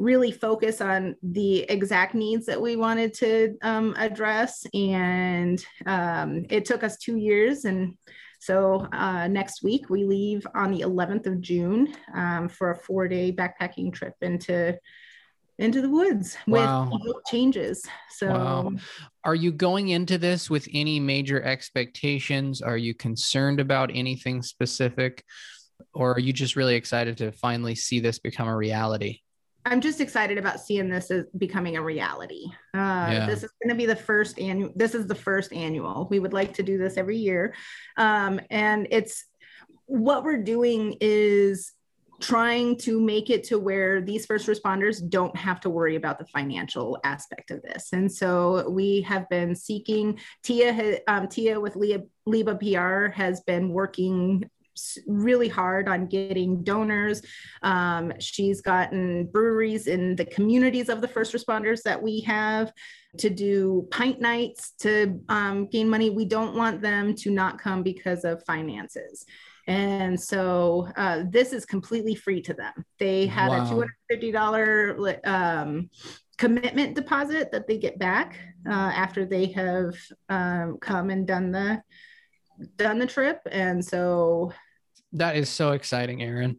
[0.00, 4.66] really focus on the exact needs that we wanted to um, address.
[4.72, 7.66] And um, it took us two years.
[7.66, 7.98] And
[8.40, 13.06] so uh, next week we leave on the 11th of june um, for a four
[13.06, 14.76] day backpacking trip into
[15.60, 16.90] into the woods wow.
[16.90, 17.84] with changes.
[18.08, 18.72] So, wow.
[19.24, 22.62] are you going into this with any major expectations?
[22.62, 25.22] Are you concerned about anything specific?
[25.94, 29.20] Or are you just really excited to finally see this become a reality?
[29.66, 32.46] I'm just excited about seeing this as becoming a reality.
[32.74, 33.26] Uh, yeah.
[33.26, 34.72] This is going to be the first annual.
[34.74, 36.08] This is the first annual.
[36.10, 37.54] We would like to do this every year,
[37.98, 39.26] um, and it's
[39.84, 41.72] what we're doing is
[42.20, 46.26] trying to make it to where these first responders don't have to worry about the
[46.26, 47.88] financial aspect of this.
[47.92, 54.48] And so we have been seeking, Tia, um, Tia with Liba PR has been working
[55.06, 57.22] really hard on getting donors.
[57.62, 62.72] Um, she's gotten breweries in the communities of the first responders that we have
[63.18, 66.10] to do pint nights to um, gain money.
[66.10, 69.24] We don't want them to not come because of finances.
[69.70, 72.72] And so uh, this is completely free to them.
[72.98, 73.86] They had wow.
[74.10, 75.90] a $250 um,
[76.38, 79.94] commitment deposit that they get back uh, after they have
[80.28, 81.80] um, come and done the
[82.76, 83.38] done the trip.
[83.48, 84.52] And so
[85.12, 86.58] that is so exciting, Erin.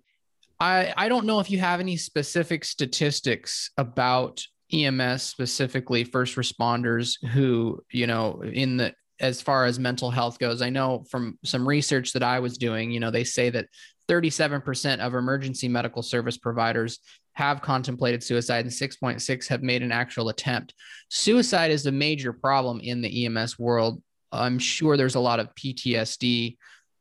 [0.61, 7.21] I, I don't know if you have any specific statistics about EMS specifically first responders
[7.31, 10.61] who you know in the as far as mental health goes.
[10.61, 13.67] I know from some research that I was doing, you know, they say that
[14.09, 16.99] 37% of emergency medical service providers
[17.33, 20.73] have contemplated suicide and 6.6 have made an actual attempt.
[21.09, 24.01] Suicide is a major problem in the EMS world.
[24.31, 26.57] I'm sure there's a lot of PTSD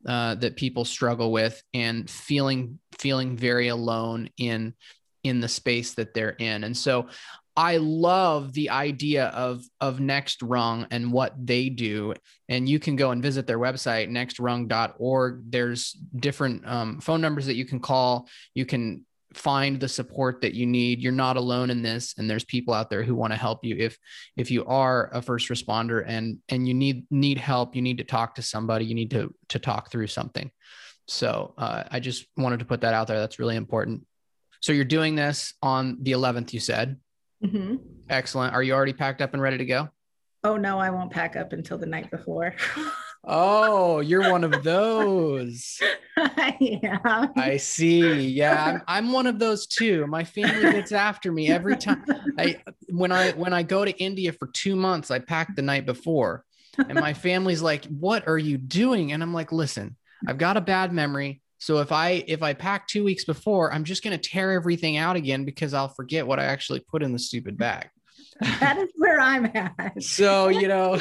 [0.06, 4.74] uh, that people struggle with and feeling feeling very alone in
[5.24, 6.64] in the space that they're in.
[6.64, 7.08] And so
[7.56, 12.14] I love the idea of of Next Rung and what they do.
[12.48, 15.42] And you can go and visit their website, nextrung.org.
[15.50, 18.28] There's different um, phone numbers that you can call.
[18.54, 22.44] You can find the support that you need you're not alone in this and there's
[22.44, 23.96] people out there who want to help you if
[24.36, 28.04] if you are a first responder and and you need need help you need to
[28.04, 30.50] talk to somebody you need to to talk through something
[31.06, 34.04] so uh, i just wanted to put that out there that's really important
[34.60, 36.96] so you're doing this on the 11th you said
[37.42, 37.76] mm-hmm.
[38.08, 39.88] excellent are you already packed up and ready to go
[40.44, 42.54] oh no i won't pack up until the night before
[43.24, 45.78] Oh, you're one of those.
[46.58, 47.26] yeah.
[47.36, 48.26] I see.
[48.28, 50.06] Yeah, I'm, I'm one of those too.
[50.06, 52.04] My family gets after me every time.
[52.38, 55.84] I when I when I go to India for 2 months, I pack the night
[55.84, 56.44] before.
[56.78, 60.62] And my family's like, "What are you doing?" And I'm like, "Listen, I've got a
[60.62, 61.42] bad memory.
[61.60, 64.96] So if I if I pack 2 weeks before, I'm just going to tear everything
[64.96, 67.90] out again because I'll forget what I actually put in the stupid bag."
[68.40, 69.92] that is where I'm at.
[70.00, 70.98] So, you know,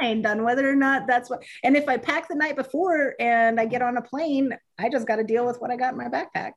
[0.00, 3.60] mind on whether or not that's what, and if I pack the night before and
[3.60, 5.98] I get on a plane, I just got to deal with what I got in
[5.98, 6.52] my backpack.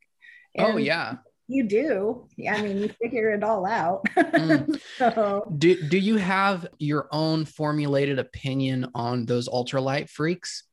[0.58, 1.16] Oh, and oh, yeah.
[1.48, 2.28] You do.
[2.38, 4.06] Yeah, I mean, you figure it all out.
[4.18, 4.82] mm.
[4.98, 5.54] so.
[5.56, 10.64] Do, do you have your own formulated opinion on those ultralight freaks?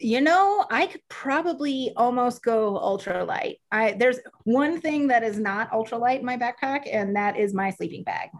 [0.00, 5.70] You know i could probably almost go ultralight i there's one thing that is not
[5.72, 8.30] ultralight in my backpack and that is my sleeping bag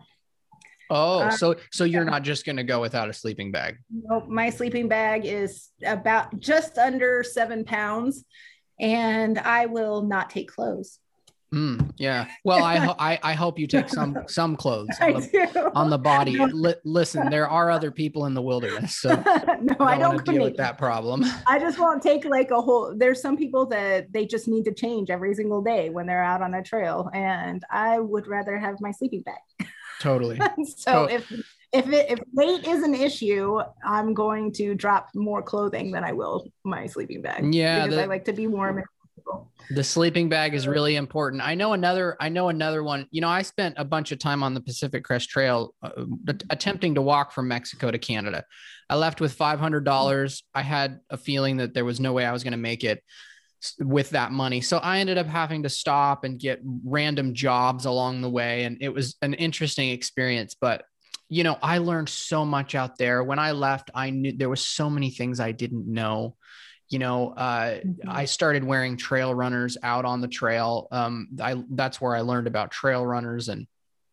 [0.93, 2.11] Oh, um, so so you're yeah.
[2.11, 3.79] not just going to go without a sleeping bag?
[3.91, 4.27] Nope.
[4.29, 8.25] My sleeping bag is about just under seven pounds,
[8.81, 10.99] and I will not take clothes.
[11.55, 12.29] Mm, yeah.
[12.45, 16.39] Well, I, I I hope you take some some clothes on the, on the body.
[16.41, 19.09] L- listen, there are other people in the wilderness, so
[19.61, 21.25] no, I don't, don't deal with that problem.
[21.49, 22.95] I just won't take like a whole.
[22.97, 26.41] There's some people that they just need to change every single day when they're out
[26.41, 29.69] on a trail, and I would rather have my sleeping bag.
[30.01, 30.41] Totally.
[30.77, 31.31] so if
[31.73, 36.13] if it, if weight is an issue, I'm going to drop more clothing than I
[36.13, 37.53] will my sleeping bag.
[37.53, 38.85] Yeah, because the, I like to be warm.
[39.71, 41.43] The sleeping bag is really important.
[41.43, 42.17] I know another.
[42.21, 43.07] I know another one.
[43.13, 46.07] You know, I spent a bunch of time on the Pacific Crest Trail, uh,
[46.51, 48.45] attempting to walk from Mexico to Canada.
[48.89, 50.43] I left with five hundred dollars.
[50.55, 53.03] I had a feeling that there was no way I was going to make it
[53.79, 54.61] with that money.
[54.61, 58.65] So I ended up having to stop and get random jobs along the way.
[58.65, 60.57] And it was an interesting experience.
[60.59, 60.83] But,
[61.29, 63.23] you know, I learned so much out there.
[63.23, 66.37] When I left, I knew there was so many things I didn't know.
[66.91, 68.09] You know, uh, mm-hmm.
[68.09, 70.89] I started wearing trail runners out on the trail.
[70.91, 73.67] Um, I that's where I learned about trail runners and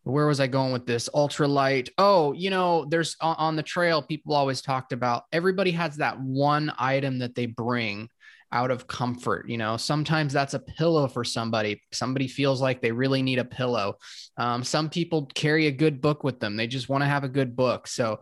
[0.03, 1.09] where was I going with this?
[1.13, 1.89] Ultralight.
[1.97, 6.19] Oh, you know, there's on, on the trail, people always talked about everybody has that
[6.19, 8.09] one item that they bring
[8.51, 9.49] out of comfort.
[9.49, 11.81] You know, sometimes that's a pillow for somebody.
[11.91, 13.97] Somebody feels like they really need a pillow.
[14.37, 16.55] Um, some people carry a good book with them.
[16.55, 17.87] They just want to have a good book.
[17.87, 18.19] So,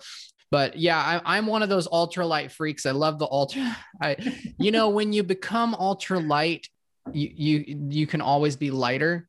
[0.51, 2.85] but yeah, I, am one of those ultralight freaks.
[2.85, 3.75] I love the ultra.
[4.01, 4.15] I,
[4.57, 6.65] you know, when you become ultralight,
[7.11, 9.27] you you you can always be lighter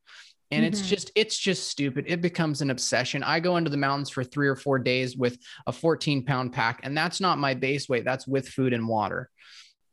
[0.50, 0.72] and mm-hmm.
[0.72, 4.24] it's just it's just stupid it becomes an obsession i go into the mountains for
[4.24, 8.04] three or four days with a 14 pound pack and that's not my base weight
[8.04, 9.28] that's with food and water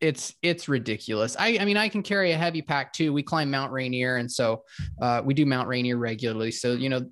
[0.03, 1.37] it's it's ridiculous.
[1.39, 3.13] I I mean I can carry a heavy pack too.
[3.13, 4.63] We climb Mount Rainier, and so
[5.01, 6.51] uh, we do Mount Rainier regularly.
[6.51, 7.09] So you know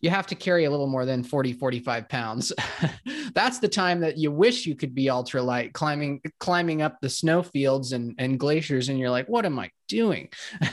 [0.00, 2.52] you have to carry a little more than 40 45 pounds.
[3.34, 7.42] That's the time that you wish you could be ultralight climbing climbing up the snow
[7.42, 10.28] fields and, and glaciers and you're like what am i doing?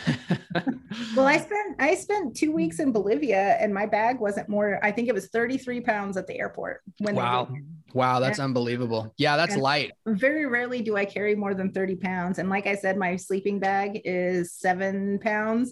[1.15, 4.91] Well i spent i spent two weeks in bolivia and my bag wasn't more i
[4.91, 7.47] think it was 33 pounds at the airport when wow.
[7.93, 9.13] wow that's and, unbelievable.
[9.17, 9.91] Yeah that's light.
[10.05, 12.39] very rarely do i carry more than 30 pounds.
[12.39, 15.71] And like i said my sleeping bag is seven pounds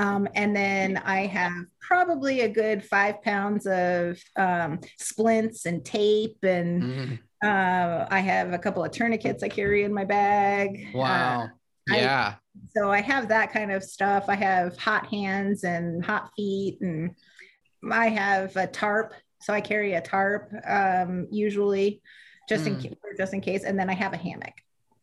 [0.00, 6.38] um, and then i have probably a good five pounds of um, splints and tape
[6.42, 7.18] and mm.
[7.44, 11.48] uh, i have a couple of tourniquets i carry in my bag wow
[11.90, 12.40] uh, yeah I,
[12.76, 14.24] so I have that kind of stuff.
[14.28, 17.14] I have hot hands and hot feet, and
[17.90, 19.14] I have a tarp.
[19.40, 22.02] So I carry a tarp um, usually,
[22.48, 22.84] just mm.
[22.84, 24.54] in just in case, and then I have a hammock.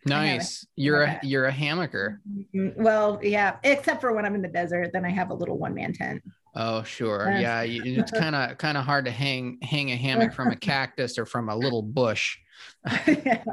[0.06, 0.66] Nice.
[0.76, 2.18] You're a you're a hammocker.
[2.54, 2.82] Mm-hmm.
[2.82, 5.74] Well, yeah, except for when I'm in the desert, then I have a little one
[5.74, 6.24] man tent.
[6.56, 7.32] Oh, sure.
[7.38, 11.18] Yeah, it's kind of kind of hard to hang hang a hammock from a cactus
[11.18, 12.38] or from a little bush.
[13.08, 13.44] yeah.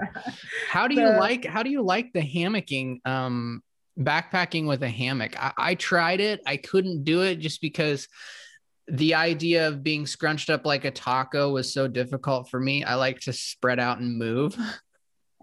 [0.68, 3.62] How do you like how do you like the hammocking um
[3.99, 5.40] backpacking with a hammock.
[5.40, 6.40] I, I tried it.
[6.47, 8.09] I couldn't do it just because
[8.88, 12.84] the idea of being scrunched up like a taco was so difficult for me.
[12.84, 14.57] I like to spread out and move.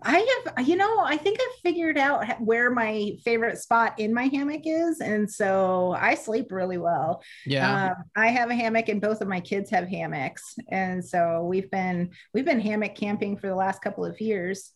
[0.04, 4.24] I have, you know, I think I've figured out where my favorite spot in my
[4.24, 5.00] hammock is.
[5.00, 7.24] And so I sleep really well.
[7.46, 7.92] Yeah.
[7.92, 10.56] Um, I have a hammock and both of my kids have hammocks.
[10.70, 14.72] And so we've been, we've been hammock camping for the last couple of years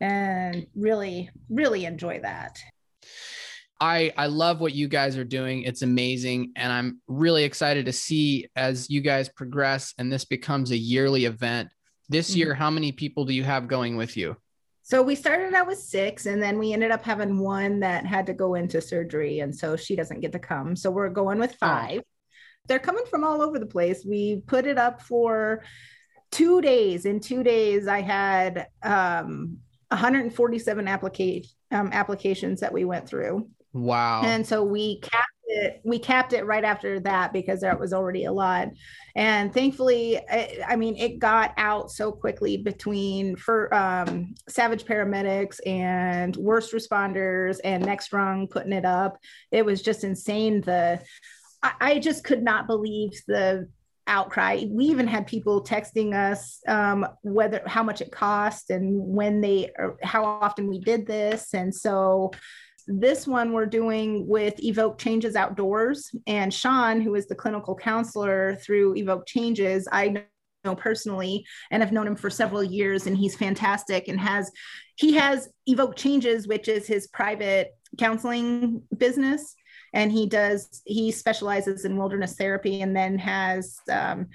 [0.00, 2.58] and really, really enjoy that.
[3.80, 5.62] I, I love what you guys are doing.
[5.62, 6.52] It's amazing.
[6.56, 11.24] And I'm really excited to see as you guys progress and this becomes a yearly
[11.24, 11.68] event.
[12.08, 12.38] This mm-hmm.
[12.38, 14.36] year, how many people do you have going with you?
[14.82, 18.26] So we started out with six, and then we ended up having one that had
[18.26, 19.40] to go into surgery.
[19.40, 20.74] And so she doesn't get to come.
[20.74, 21.66] So we're going with oh.
[21.66, 22.00] five.
[22.00, 22.08] Oh.
[22.68, 24.04] They're coming from all over the place.
[24.04, 25.62] We put it up for
[26.30, 27.06] two days.
[27.06, 29.58] In two days, I had um,
[29.88, 33.48] 147 application, um, applications that we went through.
[33.72, 34.22] Wow.
[34.24, 38.24] And so we capped it, we capped it right after that because that was already
[38.24, 38.68] a lot.
[39.14, 45.60] And thankfully, I, I mean, it got out so quickly between for um, Savage paramedics
[45.66, 49.18] and worst responders and Next Rung putting it up.
[49.50, 50.62] It was just insane.
[50.62, 51.00] The
[51.62, 53.68] I, I just could not believe the
[54.06, 54.64] outcry.
[54.68, 59.70] We even had people texting us um, whether how much it cost and when they
[60.02, 61.54] how often we did this.
[61.54, 62.32] And so
[62.86, 66.10] this one we're doing with Evoke Changes Outdoors.
[66.26, 70.24] And Sean, who is the clinical counselor through Evoke Changes, I
[70.64, 74.50] know personally and have known him for several years and he's fantastic and has
[74.94, 79.56] he has evoke changes which is his private counseling business
[79.92, 84.28] and he does he specializes in wilderness therapy and then has um,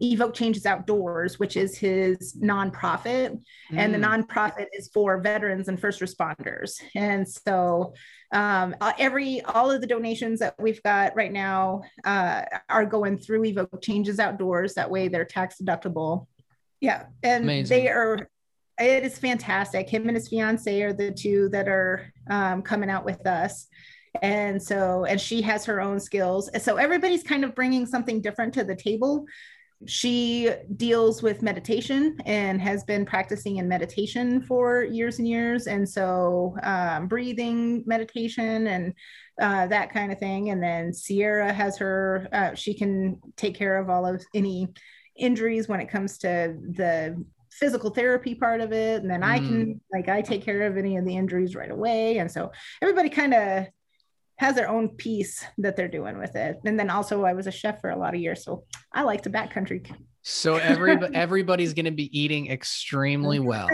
[0.00, 3.32] Evoke Changes Outdoors, which is his nonprofit.
[3.32, 3.40] Mm.
[3.72, 4.24] And the mm.
[4.24, 6.80] nonprofit is for veterans and first responders.
[6.94, 7.94] And so
[8.32, 13.44] um, every all of the donations that we've got right now uh, are going through
[13.44, 14.74] Evoke Changes Outdoors.
[14.74, 16.26] That way they're tax deductible.
[16.80, 17.06] Yeah.
[17.22, 17.76] And Amazing.
[17.76, 18.28] they are
[18.80, 19.88] it is fantastic.
[19.88, 23.68] Him and his fiance are the two that are um, coming out with us
[24.20, 28.52] and so and she has her own skills so everybody's kind of bringing something different
[28.52, 29.24] to the table
[29.86, 35.88] she deals with meditation and has been practicing in meditation for years and years and
[35.88, 38.94] so um, breathing meditation and
[39.40, 43.78] uh, that kind of thing and then sierra has her uh, she can take care
[43.78, 44.68] of all of any
[45.16, 49.26] injuries when it comes to the physical therapy part of it and then mm.
[49.26, 49.80] i can mm.
[49.92, 53.34] like i take care of any of the injuries right away and so everybody kind
[53.34, 53.66] of
[54.42, 56.58] has their own piece that they're doing with it.
[56.64, 59.22] And then also I was a chef for a lot of years, so I like
[59.22, 59.88] to backcountry.
[60.22, 63.68] So every everybody's going to be eating extremely well.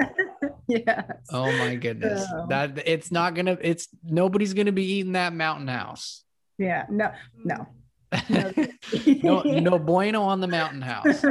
[0.68, 1.04] yeah.
[1.32, 2.28] Oh my goodness.
[2.28, 2.46] So.
[2.50, 6.22] That it's not going to it's nobody's going to be eating that mountain house.
[6.58, 6.84] Yeah.
[6.90, 7.12] No.
[7.44, 7.66] No.
[8.28, 11.22] no, no bueno on the mountain house.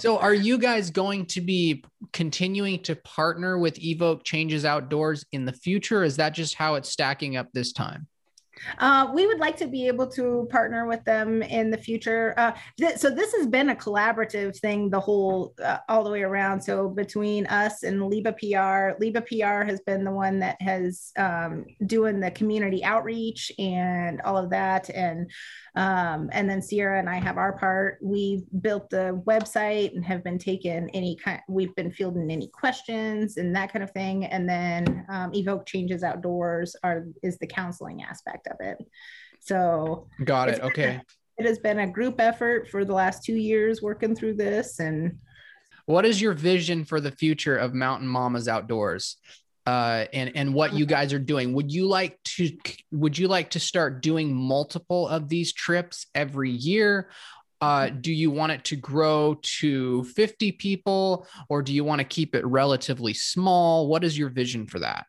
[0.00, 1.84] So, are you guys going to be
[2.14, 6.02] continuing to partner with Evoke Changes Outdoors in the future?
[6.02, 8.06] Is that just how it's stacking up this time?
[8.78, 12.34] Uh, we would like to be able to partner with them in the future.
[12.36, 16.22] Uh, th- so this has been a collaborative thing the whole uh, all the way
[16.22, 16.60] around.
[16.60, 21.66] So between us and Liba PR, Liba PR has been the one that has um,
[21.86, 25.30] doing the community outreach and all of that, and
[25.76, 27.98] um, and then Sierra and I have our part.
[28.02, 31.40] We built the website and have been taking any kind.
[31.48, 34.24] We've been fielding any questions and that kind of thing.
[34.24, 38.78] And then um, Evoke Changes Outdoors are is the counseling aspect of it.
[39.40, 40.60] So got it.
[40.60, 41.00] Okay.
[41.38, 45.18] it has been a group effort for the last two years working through this and.
[45.86, 49.16] What is your vision for the future of Mountain Mamas Outdoors?
[49.66, 51.52] uh, and and what you guys are doing.
[51.52, 52.50] Would you like to
[52.90, 57.10] would you like to start doing multiple of these trips every year?
[57.60, 62.04] Uh, do you want it to grow to 50 people or do you want to
[62.04, 63.86] keep it relatively small?
[63.86, 65.04] What is your vision for that?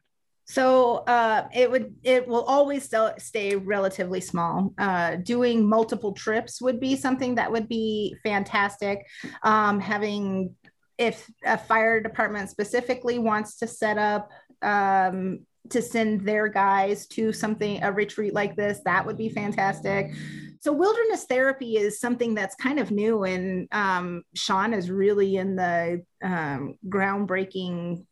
[0.52, 4.74] So uh, it would it will always still stay relatively small.
[4.78, 9.08] Uh, doing multiple trips would be something that would be fantastic.
[9.44, 10.54] Um, having
[10.98, 14.30] if a fire department specifically wants to set up
[14.62, 15.40] um,
[15.70, 20.12] to send their guys to something a retreat like this that would be fantastic
[20.60, 25.56] so wilderness therapy is something that's kind of new and um, sean is really in
[25.56, 28.04] the um, groundbreaking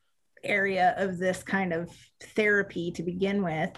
[0.44, 1.90] area of this kind of
[2.36, 3.70] therapy to begin with.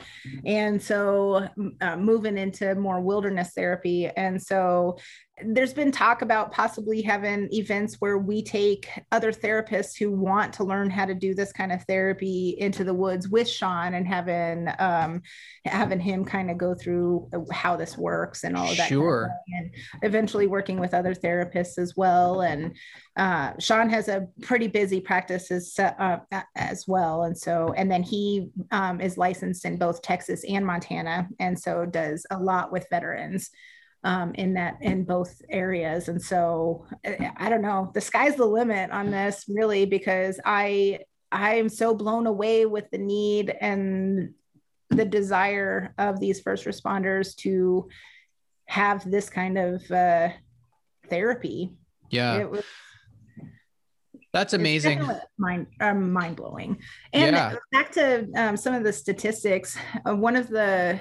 [0.45, 1.47] And so
[1.81, 4.07] uh, moving into more wilderness therapy.
[4.07, 4.97] And so
[5.45, 10.63] there's been talk about possibly having events where we take other therapists who want to
[10.63, 14.67] learn how to do this kind of therapy into the woods with Sean and having
[14.79, 15.21] um,
[15.65, 18.89] having him kind of go through how this works and all of that.
[18.89, 19.27] Sure.
[19.27, 19.71] Kind of and
[20.01, 22.41] eventually working with other therapists as well.
[22.41, 22.75] And
[23.17, 26.17] uh, Sean has a pretty busy practice as, uh,
[26.55, 27.23] as well.
[27.23, 31.27] And so, and then he um, is licensed in both Texas and Montana.
[31.39, 33.49] And so does a lot with veterans
[34.03, 36.07] um, in that in both areas.
[36.07, 36.85] And so
[37.37, 40.99] I don't know, the sky's the limit on this really because I
[41.31, 44.33] I am so blown away with the need and
[44.89, 47.87] the desire of these first responders to
[48.65, 50.29] have this kind of uh,
[51.09, 51.73] therapy.
[52.09, 52.43] Yeah.
[52.45, 52.65] Was,
[54.33, 55.01] that's amazing.
[55.37, 56.81] Mind um, mind blowing.
[57.13, 57.55] And yeah.
[57.71, 59.77] back to um, some of the statistics.
[60.07, 60.99] Uh, one of the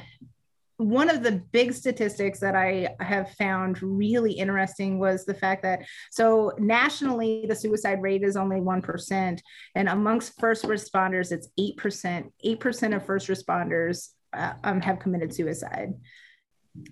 [0.81, 5.83] one of the big statistics that I have found really interesting was the fact that
[6.11, 9.41] so nationally the suicide rate is only 1%
[9.75, 15.93] and amongst first responders it's 8% 8% of first responders uh, um, have committed suicide.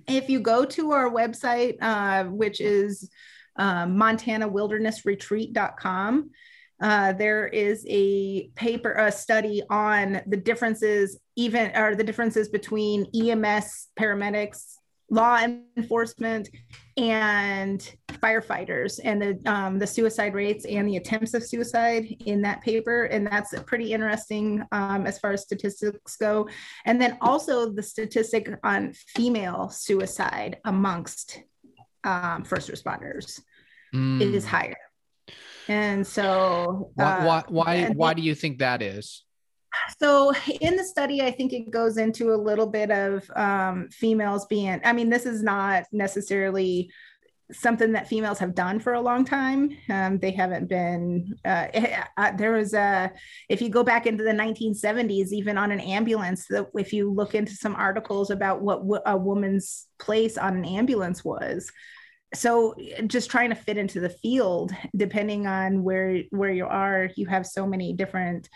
[0.07, 3.09] If you go to our website uh, which is
[3.57, 6.30] uh, montanawildernessretreat.com
[6.81, 13.07] uh, there is a paper, a study on the differences, even or the differences between
[13.14, 14.74] EMS paramedics,
[15.11, 15.39] law
[15.76, 16.49] enforcement,
[16.97, 22.61] and firefighters, and the um, the suicide rates and the attempts of suicide in that
[22.62, 26.49] paper, and that's pretty interesting um, as far as statistics go.
[26.85, 31.43] And then also the statistic on female suicide amongst
[32.05, 33.41] um, first responders
[33.93, 34.20] mm.
[34.20, 34.76] is higher
[35.69, 39.25] and so why why uh, why, why do you think that is?
[39.99, 44.47] So in the study i think it goes into a little bit of um, females
[44.47, 46.91] being i mean this is not necessarily
[47.53, 49.77] something that females have done for a long time.
[49.89, 51.69] Um, they haven't been uh,
[52.16, 53.11] uh, there was a
[53.49, 57.53] if you go back into the 1970s even on an ambulance if you look into
[57.53, 61.71] some articles about what a woman's place on an ambulance was
[62.35, 62.74] so
[63.07, 67.47] just trying to fit into the field depending on where where you are you have
[67.47, 68.49] so many different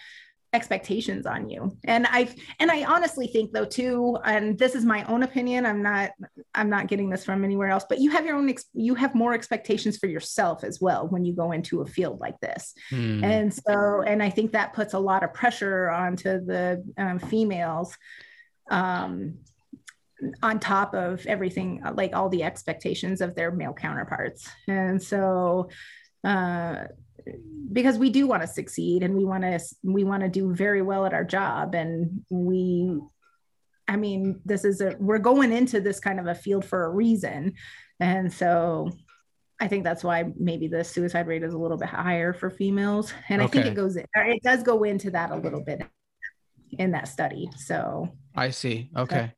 [0.55, 2.29] expectations on you and i
[2.61, 6.11] and i honestly think though too and this is my own opinion i'm not
[6.55, 9.15] i'm not getting this from anywhere else but you have your own ex- you have
[9.15, 13.25] more expectations for yourself as well when you go into a field like this mm.
[13.25, 17.97] and so and i think that puts a lot of pressure onto the um, females
[18.71, 19.39] um,
[20.43, 24.49] on top of everything like all the expectations of their male counterparts.
[24.69, 25.69] And so
[26.25, 26.85] uh,
[27.73, 30.83] because we do want to succeed and we want to we want to do very
[30.83, 32.99] well at our job and we
[33.89, 36.91] i mean this is a we're going into this kind of a field for a
[36.91, 37.55] reason.
[38.01, 38.91] And so
[39.61, 43.13] i think that's why maybe the suicide rate is a little bit higher for females.
[43.29, 43.61] And okay.
[43.61, 45.83] i think it goes it does go into that a little bit
[46.79, 48.09] in that study so.
[48.35, 48.91] I see.
[48.97, 49.33] Okay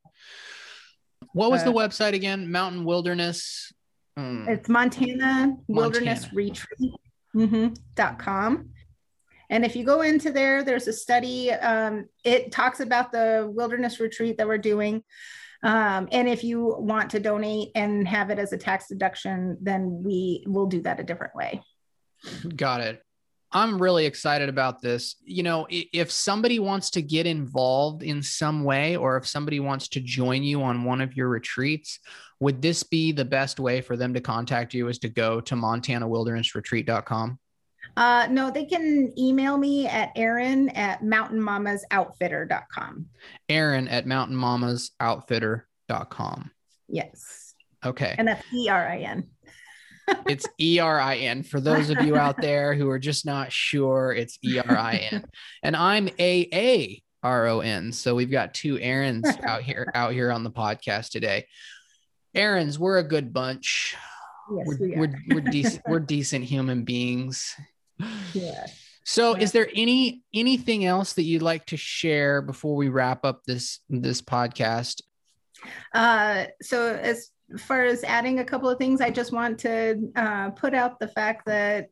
[1.34, 2.50] what was uh, the website again?
[2.50, 3.70] Mountain Wilderness.
[4.16, 6.92] Um, it's Montana Wilderness Retreat
[7.36, 8.70] mm-hmm, dot com.
[9.50, 11.52] And if you go into there, there's a study.
[11.52, 15.02] Um, it talks about the wilderness retreat that we're doing.
[15.62, 20.02] Um, and if you want to donate and have it as a tax deduction, then
[20.02, 21.60] we will do that a different way.
[22.56, 23.02] Got it.
[23.54, 25.14] I'm really excited about this.
[25.24, 29.86] You know, if somebody wants to get involved in some way, or if somebody wants
[29.88, 32.00] to join you on one of your retreats,
[32.40, 35.54] would this be the best way for them to contact you is to go to
[35.54, 37.38] montanawildernessretreat.com?
[37.96, 43.06] Uh, no, they can email me at Erin at mountainmamasoutfitter.com.
[43.48, 46.50] Erin at mountainmamasoutfitter.com.
[46.88, 47.54] Yes.
[47.86, 48.16] Okay.
[48.18, 49.28] And that's E R I N
[50.28, 51.42] it's E R I N.
[51.42, 54.96] For those of you out there who are just not sure, it's E R I
[55.10, 55.24] N.
[55.62, 57.92] And I'm A A R O N.
[57.92, 61.46] So we've got two Aarons out here out here on the podcast today.
[62.34, 63.96] Aarons, we're a good bunch.
[64.54, 67.54] Yes, we're, we we're, we're decent we're decent human beings.
[68.32, 68.66] Yeah.
[69.04, 73.42] So is there any anything else that you'd like to share before we wrap up
[73.46, 75.00] this this podcast?
[75.94, 80.50] Uh so as far as adding a couple of things, I just want to uh,
[80.50, 81.88] put out the fact that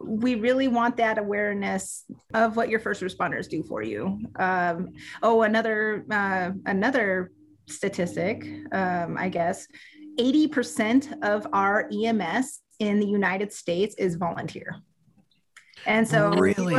[0.00, 2.04] we really want that awareness
[2.34, 4.20] of what your first responders do for you.
[4.36, 7.32] Um, oh, another uh, another
[7.68, 9.66] statistic, um, I guess,
[10.18, 14.76] eighty percent of our EMS in the United States is volunteer,
[15.86, 16.76] and so really.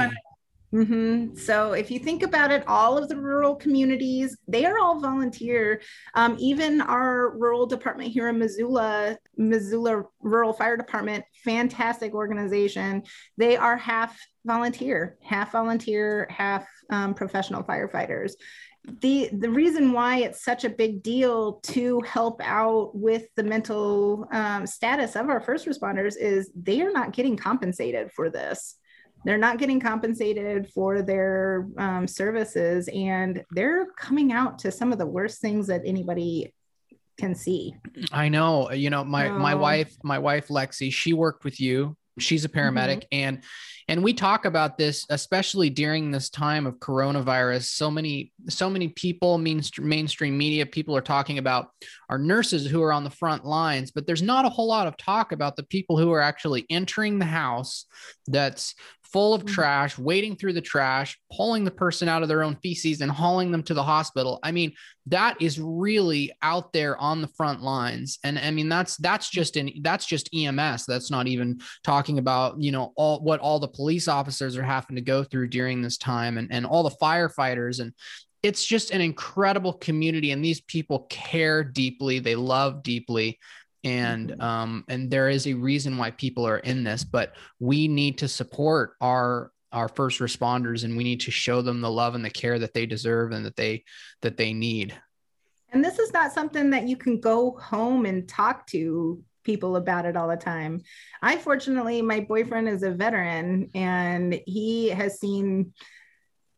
[0.75, 1.37] Mm-hmm.
[1.37, 5.81] So if you think about it, all of the rural communities, they are all volunteer.
[6.15, 13.03] Um, even our rural department here in Missoula, Missoula Rural Fire Department, fantastic organization.
[13.37, 18.33] They are half volunteer, half volunteer, half um, professional firefighters.
[19.01, 24.27] The, the reason why it's such a big deal to help out with the mental
[24.31, 28.75] um, status of our first responders is they are not getting compensated for this
[29.25, 34.99] they're not getting compensated for their um, services and they're coming out to some of
[34.99, 36.53] the worst things that anybody
[37.17, 37.75] can see.
[38.11, 41.97] I know you know my my wife my wife lexi she worked with you.
[42.17, 43.13] She's a paramedic mm-hmm.
[43.13, 43.43] and
[43.87, 47.63] and we talk about this especially during this time of coronavirus.
[47.63, 51.69] So many so many people mainstream, mainstream media people are talking about
[52.09, 54.97] our nurses who are on the front lines but there's not a whole lot of
[54.97, 57.85] talk about the people who are actually entering the house
[58.27, 58.75] that's
[59.15, 59.47] full of mm.
[59.47, 63.49] trash, wading through the trash, pulling the person out of their own feces and hauling
[63.49, 64.39] them to the hospital.
[64.43, 64.73] I mean,
[65.05, 68.19] that is really out there on the front lines.
[68.25, 70.85] And I mean, that's that's just in that's just EMS.
[70.85, 74.97] That's not even talking about, you know, all what all the police officers are having
[74.97, 77.93] to go through during this time and, and all the firefighters and
[78.43, 83.39] it's just an incredible community and these people care deeply they love deeply
[83.85, 84.41] and mm-hmm.
[84.41, 88.27] um, and there is a reason why people are in this but we need to
[88.27, 92.29] support our our first responders and we need to show them the love and the
[92.29, 93.83] care that they deserve and that they
[94.21, 94.93] that they need
[95.71, 100.05] and this is not something that you can go home and talk to people about
[100.05, 100.81] it all the time
[101.21, 105.71] i fortunately my boyfriend is a veteran and he has seen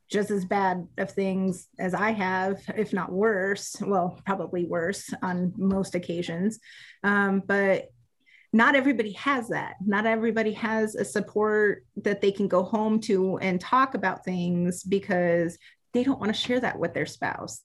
[0.10, 3.76] just as bad of things as I have, if not worse.
[3.82, 6.60] Well, probably worse on most occasions.
[7.03, 7.89] Um, but
[8.53, 9.76] not everybody has that.
[9.86, 14.84] Not everybody has a support that they can go home to and talk about things
[14.84, 15.58] because
[15.93, 17.62] they don't want to share that with their spouse.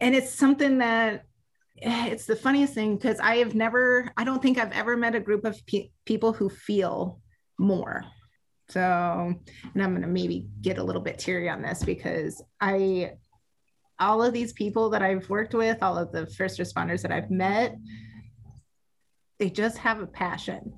[0.00, 1.24] And it's something that
[1.76, 5.20] it's the funniest thing because I have never, I don't think I've ever met a
[5.20, 7.20] group of pe- people who feel
[7.58, 8.04] more
[8.68, 13.12] so, and I'm going to maybe get a little bit teary on this because I,
[13.98, 17.30] all of these people that I've worked with, all of the first responders that I've
[17.30, 17.76] met,
[19.38, 20.74] they just have a passion.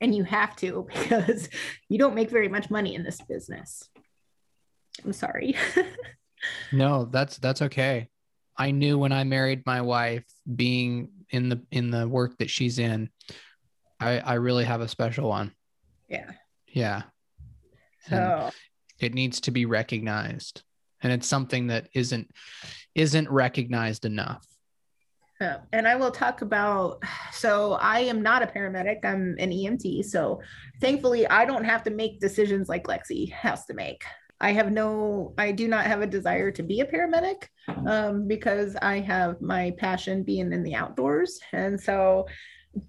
[0.00, 1.48] And you have to because
[1.88, 3.88] you don't make very much money in this business.
[5.04, 5.56] I'm sorry.
[6.72, 8.08] no, that's that's okay.
[8.56, 12.78] I knew when I married my wife, being in the in the work that she's
[12.78, 13.08] in,
[13.98, 15.52] I I really have a special one.
[16.08, 16.30] Yeah.
[16.72, 17.02] Yeah.
[18.08, 18.50] So
[18.98, 20.62] it needs to be recognized.
[21.02, 22.30] And it's something that isn't
[22.94, 24.46] isn't recognized enough.
[25.40, 25.58] Yeah.
[25.72, 27.02] And I will talk about
[27.32, 30.04] so I am not a paramedic, I'm an EMT.
[30.04, 30.40] So
[30.80, 34.04] thankfully I don't have to make decisions like Lexi has to make.
[34.40, 37.44] I have no, I do not have a desire to be a paramedic
[37.86, 41.38] um, because I have my passion being in the outdoors.
[41.52, 42.26] And so,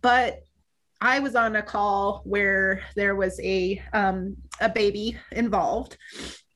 [0.02, 0.42] but
[1.04, 5.98] I was on a call where there was a um, a baby involved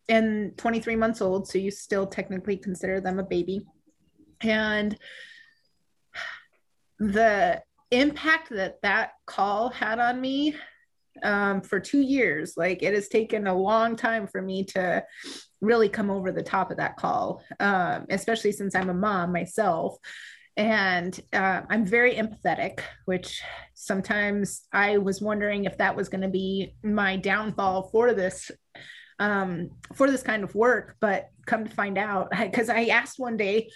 [0.07, 3.65] and 23 months old, so you still technically consider them a baby.
[4.39, 4.97] And
[6.97, 10.55] the impact that that call had on me
[11.23, 15.03] um, for two years, like it has taken a long time for me to
[15.59, 19.97] really come over the top of that call, um, especially since I'm a mom myself
[20.57, 23.41] and uh, I'm very empathetic, which
[23.75, 28.49] sometimes I was wondering if that was going to be my downfall for this
[29.19, 30.95] um, for this kind of work.
[30.99, 33.69] But come to find out, because I, I asked one day,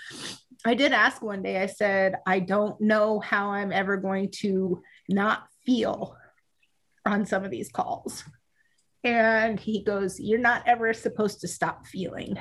[0.65, 1.61] I did ask one day.
[1.61, 6.15] I said, I don't know how I'm ever going to not feel
[7.05, 8.23] on some of these calls.
[9.03, 12.38] And he goes, You're not ever supposed to stop feeling.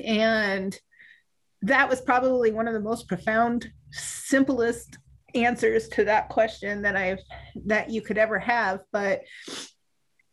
[0.00, 0.78] And
[1.62, 4.98] that was probably one of the most profound, simplest
[5.34, 7.20] answers to that question that I've
[7.66, 8.80] that you could ever have.
[8.92, 9.22] But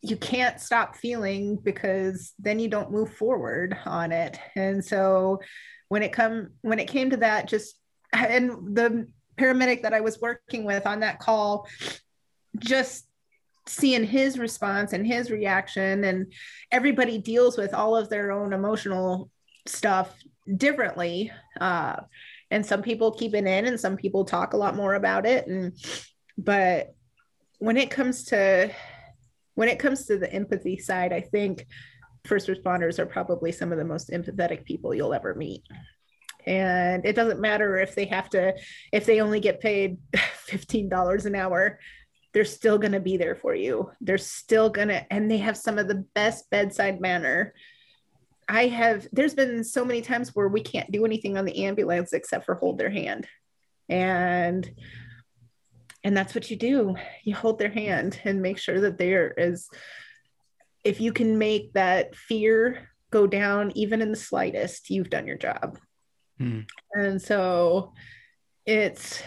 [0.02, 4.40] you can't stop feeling because then you don't move forward on it.
[4.56, 5.42] And so
[5.90, 7.76] when it come when it came to that, just
[8.14, 9.08] and the
[9.38, 11.68] paramedic that I was working with on that call,
[12.60, 13.08] just
[13.68, 16.32] seeing his response and his reaction and
[16.72, 19.32] everybody deals with all of their own emotional
[19.66, 20.16] stuff
[20.54, 21.32] differently.
[21.60, 21.98] Uh,
[22.52, 25.48] and some people keep it in and some people talk a lot more about it.
[25.48, 25.74] And,
[26.38, 26.94] but
[27.60, 28.72] when it comes to,
[29.56, 31.66] when it comes to the empathy side, I think
[32.26, 35.64] first responders are probably some of the most empathetic people you'll ever meet.
[36.46, 38.54] And it doesn't matter if they have to,
[38.92, 41.80] if they only get paid $15 an hour,
[42.34, 43.92] they're still going to be there for you.
[44.02, 47.54] They're still going to, and they have some of the best bedside manner.
[48.48, 52.14] I have, there's been so many times where we can't do anything on the ambulance
[52.14, 53.28] except for hold their hand.
[53.90, 54.70] And,
[56.04, 56.96] and that's what you do.
[57.24, 59.34] You hold their hand and make sure that they're
[60.84, 65.38] if you can make that fear go down even in the slightest, you've done your
[65.38, 65.80] job.
[66.38, 66.62] Hmm.
[66.94, 67.94] And so
[68.68, 69.24] it's,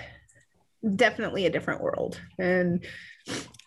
[0.95, 2.85] definitely a different world and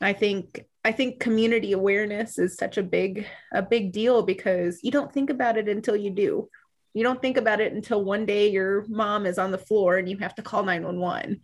[0.01, 4.91] i think i think community awareness is such a big a big deal because you
[4.91, 6.49] don't think about it until you do.
[6.93, 10.09] You don't think about it until one day your mom is on the floor and
[10.09, 11.39] you have to call 911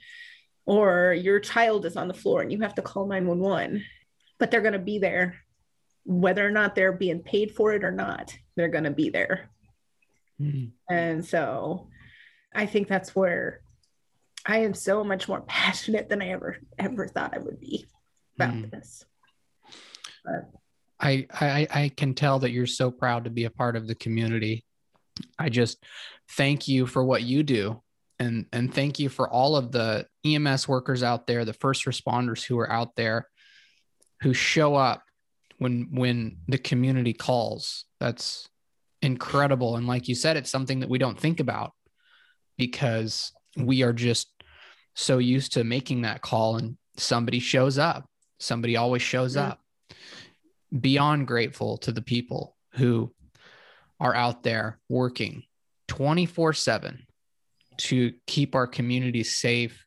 [0.66, 3.84] or your child is on the floor and you have to call 911
[4.40, 5.36] but they're going to be there.
[6.04, 9.50] Whether or not they're being paid for it or not they're going to be there.
[10.40, 10.94] Mm-hmm.
[10.94, 11.88] and so
[12.54, 13.62] i think that's where
[14.46, 17.88] I am so much more passionate than I ever ever thought I would be
[18.38, 18.72] about mm.
[18.72, 19.06] this.
[20.26, 20.50] But.
[21.00, 23.96] I, I I can tell that you're so proud to be a part of the
[23.96, 24.66] community.
[25.38, 25.84] I just
[26.32, 27.82] thank you for what you do
[28.20, 32.44] and and thank you for all of the EMS workers out there, the first responders
[32.44, 33.28] who are out there
[34.22, 35.04] who show up
[35.60, 37.86] when when the community calls.
[38.00, 38.48] That's
[39.04, 41.72] incredible and like you said it's something that we don't think about
[42.58, 44.28] because we are just
[44.96, 48.06] so used to making that call and somebody shows up.
[48.40, 49.50] Somebody always shows yeah.
[49.50, 49.62] up.
[50.78, 53.14] Beyond grateful to the people who
[54.00, 55.44] are out there working
[55.88, 57.06] 24 7
[57.78, 59.86] to keep our communities safe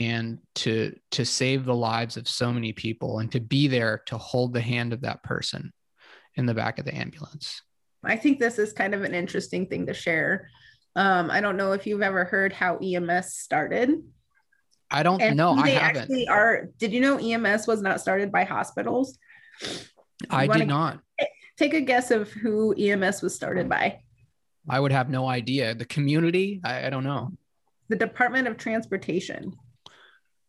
[0.00, 4.18] and to to save the lives of so many people and to be there to
[4.18, 5.72] hold the hand of that person
[6.36, 7.62] in the back of the ambulance.
[8.02, 10.48] I think this is kind of an interesting thing to share
[10.94, 14.02] um, I don't know if you've ever heard how EMS started.
[14.92, 15.52] I don't and know.
[15.52, 16.02] I haven't.
[16.02, 16.68] Actually are.
[16.78, 19.18] Did you know EMS was not started by hospitals?
[20.30, 21.00] I did not.
[21.56, 24.00] Take a guess of who EMS was started by.
[24.68, 25.74] I would have no idea.
[25.74, 26.60] The community?
[26.64, 27.32] I, I don't know.
[27.88, 29.54] The Department of Transportation.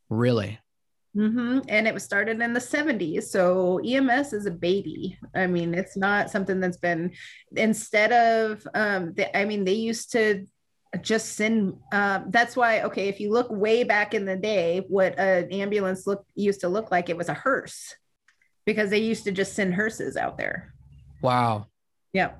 [0.09, 0.59] Really?
[1.15, 1.59] Mm-hmm.
[1.67, 3.23] And it was started in the 70s.
[3.23, 5.17] So EMS is a baby.
[5.35, 7.11] I mean, it's not something that's been,
[7.55, 10.47] instead of, um, the, I mean, they used to
[11.01, 15.17] just send, uh, that's why, okay, if you look way back in the day, what
[15.17, 17.95] an ambulance look used to look like, it was a hearse
[18.65, 20.73] because they used to just send hearses out there.
[21.21, 21.67] Wow.
[22.13, 22.39] Yep.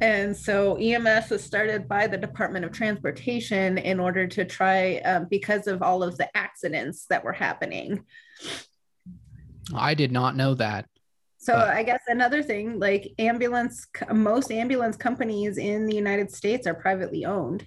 [0.00, 5.26] And so EMS was started by the Department of Transportation in order to try, um,
[5.30, 8.04] because of all of the accidents that were happening.
[9.74, 10.86] I did not know that.
[11.38, 11.68] So but...
[11.68, 17.24] I guess another thing, like ambulance, most ambulance companies in the United States are privately
[17.24, 17.66] owned.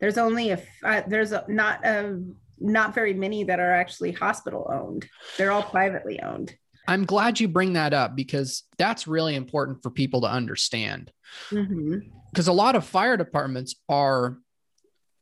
[0.00, 2.22] There's only a, uh, there's a, not a,
[2.60, 5.08] not very many that are actually hospital owned.
[5.36, 6.54] They're all privately owned.
[6.86, 11.12] I'm glad you bring that up because that's really important for people to understand.
[11.50, 12.48] Because mm-hmm.
[12.48, 14.38] a lot of fire departments are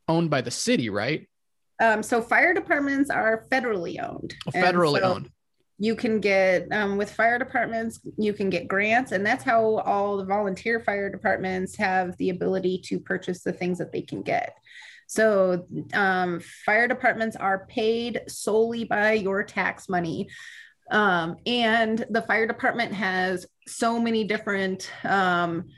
[0.09, 1.29] owned by the city, right?
[1.81, 4.35] Um, so fire departments are federally owned.
[4.55, 5.31] Federally so owned.
[5.79, 10.17] You can get um, with fire departments, you can get grants, and that's how all
[10.17, 14.55] the volunteer fire departments have the ability to purchase the things that they can get.
[15.07, 20.29] So, um, fire departments are paid solely by your tax money.
[20.91, 25.69] Um, and the fire department has so many different um,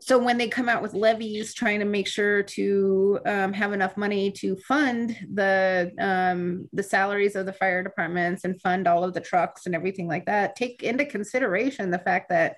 [0.00, 3.96] so when they come out with levies trying to make sure to um, have enough
[3.96, 9.12] money to fund the um, the salaries of the fire departments and fund all of
[9.12, 12.56] the trucks and everything like that take into consideration the fact that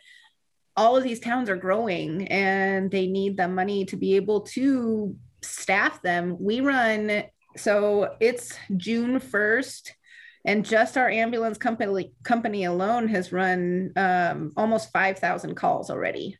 [0.77, 5.17] all of these towns are growing and they need the money to be able to
[5.43, 6.37] staff them.
[6.39, 7.25] We run
[7.57, 9.91] so it's june 1st
[10.45, 16.39] and just our ambulance company company alone has run um, almost 5000 calls already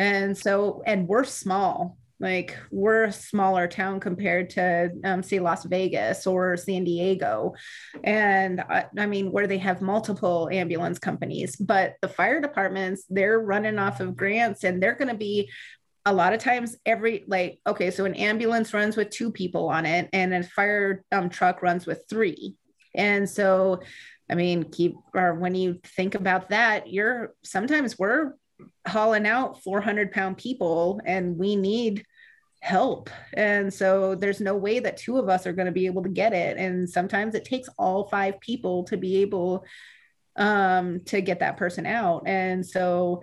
[0.00, 5.64] and so and we're small like we're a smaller town compared to um, say las
[5.64, 7.54] vegas or san diego.
[8.04, 13.40] And I, I mean where they have multiple ambulance companies but the fire departments they're
[13.40, 15.50] running off of grants and they're going to be
[16.06, 19.84] a lot of times every like okay so an ambulance runs with two people on
[19.84, 22.54] it and a fire um, truck runs with three.
[22.94, 23.80] And so,
[24.30, 28.32] I mean, keep or when you think about that, you're sometimes we're
[28.86, 32.04] hauling out 400 pound people and we need
[32.60, 33.10] help.
[33.34, 36.08] And so there's no way that two of us are going to be able to
[36.08, 36.56] get it.
[36.58, 39.64] And sometimes it takes all five people to be able
[40.36, 42.24] um, to get that person out.
[42.26, 43.22] And so,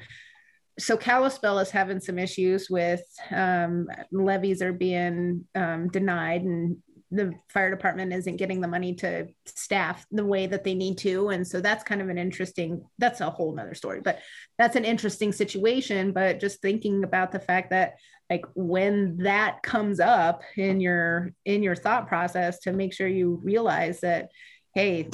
[0.79, 6.77] so Kalispell is having some issues with um, levies are being um, denied and
[7.11, 11.29] the fire department isn't getting the money to staff the way that they need to
[11.29, 14.19] and so that's kind of an interesting that's a whole nother story but
[14.57, 17.95] that's an interesting situation but just thinking about the fact that
[18.29, 23.39] like when that comes up in your in your thought process to make sure you
[23.43, 24.29] realize that
[24.73, 25.07] hey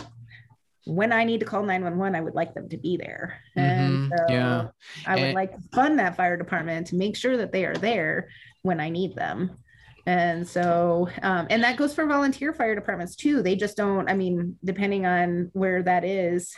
[0.86, 3.40] when I need to call 911, I would like them to be there.
[3.56, 4.18] And Mhm.
[4.18, 4.68] so Yeah.
[5.08, 7.74] I would And- like to fund that fire department to make sure that they are
[7.78, 8.28] there
[8.64, 9.52] when I need them.
[10.06, 13.42] And so, um, and that goes for volunteer fire departments too.
[13.42, 16.54] They just don't, I mean, depending on where that is,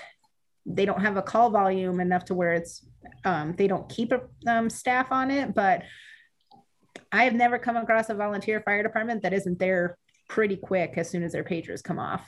[0.65, 2.85] they don't have a call volume enough to where it's,
[3.23, 5.53] um, they don't keep a um, staff on it.
[5.53, 5.83] But
[7.11, 11.09] I have never come across a volunteer fire department that isn't there pretty quick as
[11.09, 12.27] soon as their pagers come off.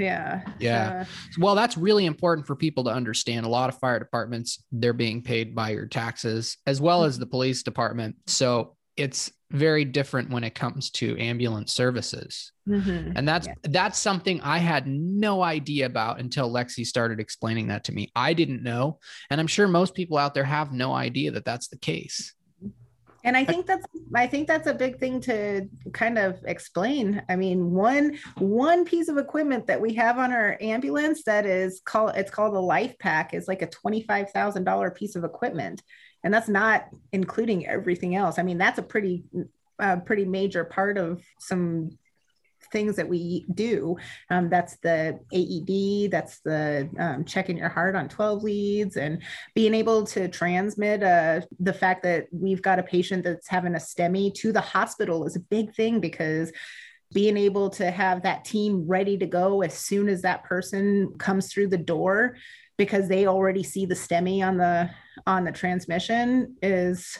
[0.00, 0.42] Yeah.
[0.58, 1.02] Yeah.
[1.02, 1.04] Uh,
[1.38, 3.46] Well, that's really important for people to understand.
[3.46, 7.26] A lot of fire departments, they're being paid by your taxes as well as the
[7.26, 8.16] police department.
[8.26, 12.52] So it's very different when it comes to ambulance services.
[12.68, 13.12] mhm.
[13.16, 13.54] And that's Yeah.
[13.64, 18.12] that's something I had no idea about until Lexi started explaining that to me.
[18.14, 21.66] I didn't know, and I'm sure most people out there have no idea that that's
[21.68, 22.32] the case.
[23.22, 23.84] And I think that's
[24.14, 27.22] I think that's a big thing to kind of explain.
[27.28, 31.82] I mean, one one piece of equipment that we have on our ambulance that is
[31.84, 35.82] called it's called a LIFEPAK is like a $25,000 piece of equipment.
[36.22, 38.38] And that's not including everything else.
[38.38, 39.24] I mean, that's a pretty
[39.78, 41.90] uh, pretty major part of some
[42.72, 43.96] things that we do.
[44.28, 49.22] Um, that's the AED, that's the um, checking your heart on 12 leads, and
[49.54, 53.78] being able to transmit uh, the fact that we've got a patient that's having a
[53.78, 56.52] STEMI to the hospital is a big thing because
[57.12, 61.52] being able to have that team ready to go as soon as that person comes
[61.52, 62.36] through the door
[62.80, 64.88] because they already see the STEMI on the
[65.26, 67.18] on the transmission is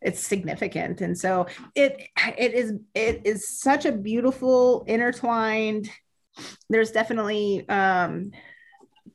[0.00, 1.00] it's significant.
[1.00, 2.00] And so it
[2.38, 5.90] it is it is such a beautiful intertwined
[6.70, 8.30] there's definitely um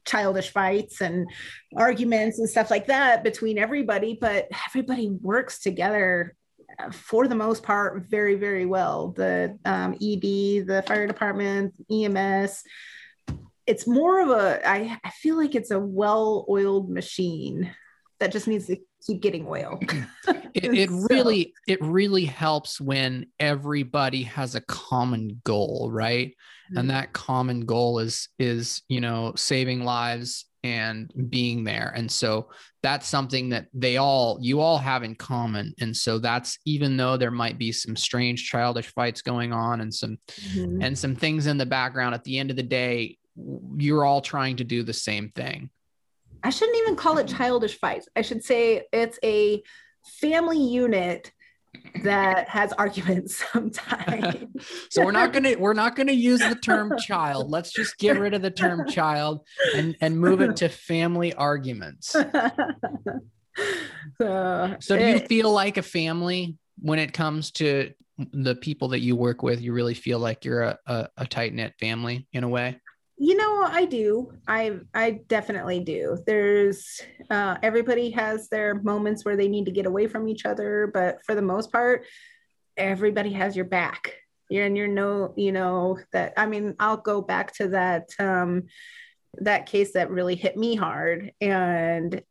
[0.06, 1.26] childish fights and
[1.78, 6.36] arguments and stuff like that between everybody but everybody works together
[6.80, 9.14] uh, for the most part very very well.
[9.16, 12.64] The um, ed the fire department ems
[13.70, 17.72] it's more of a I, I feel like it's a well-oiled machine
[18.20, 19.80] that just needs to keep getting oil
[20.56, 26.36] It, it So- really it really helps when everybody has a common goal, right?
[26.74, 26.80] Mhm.
[26.80, 31.94] And that common goal is is you know saving lives and being there.
[31.96, 32.50] And so
[32.84, 35.74] that's something that they all you all have in common.
[35.80, 39.94] And so that's even though there might be some strange childish fights going on and
[39.94, 40.18] some
[40.54, 40.84] Mhm.
[40.84, 43.18] and some things in the background at the end of the day
[43.78, 45.70] you're all trying to do the same thing.
[46.44, 48.08] I shouldn't even call it childish fights.
[48.16, 49.62] I should say it's a
[50.22, 51.32] family unit
[52.04, 54.46] that has arguments sometimes.
[54.90, 57.50] So we're not gonna we're not gonna use the term child.
[57.50, 62.10] Let's just get rid of the term child and and move it to family arguments.
[64.18, 69.00] so, So do you feel like a family when it comes to the people that
[69.00, 69.62] you work with?
[69.62, 72.82] You really feel like you're a, a, a tight knit family in a way.
[73.20, 74.32] You know i do.
[74.48, 76.18] I i definitely do.
[76.26, 80.90] There's uh, everybody has their moments where they need to get away from each other
[80.94, 82.06] but for the most part
[82.78, 84.16] everybody has your back.
[84.50, 88.64] You're and you're no you know that i mean i'll go back to that um
[89.36, 92.24] that case that really hit me hard and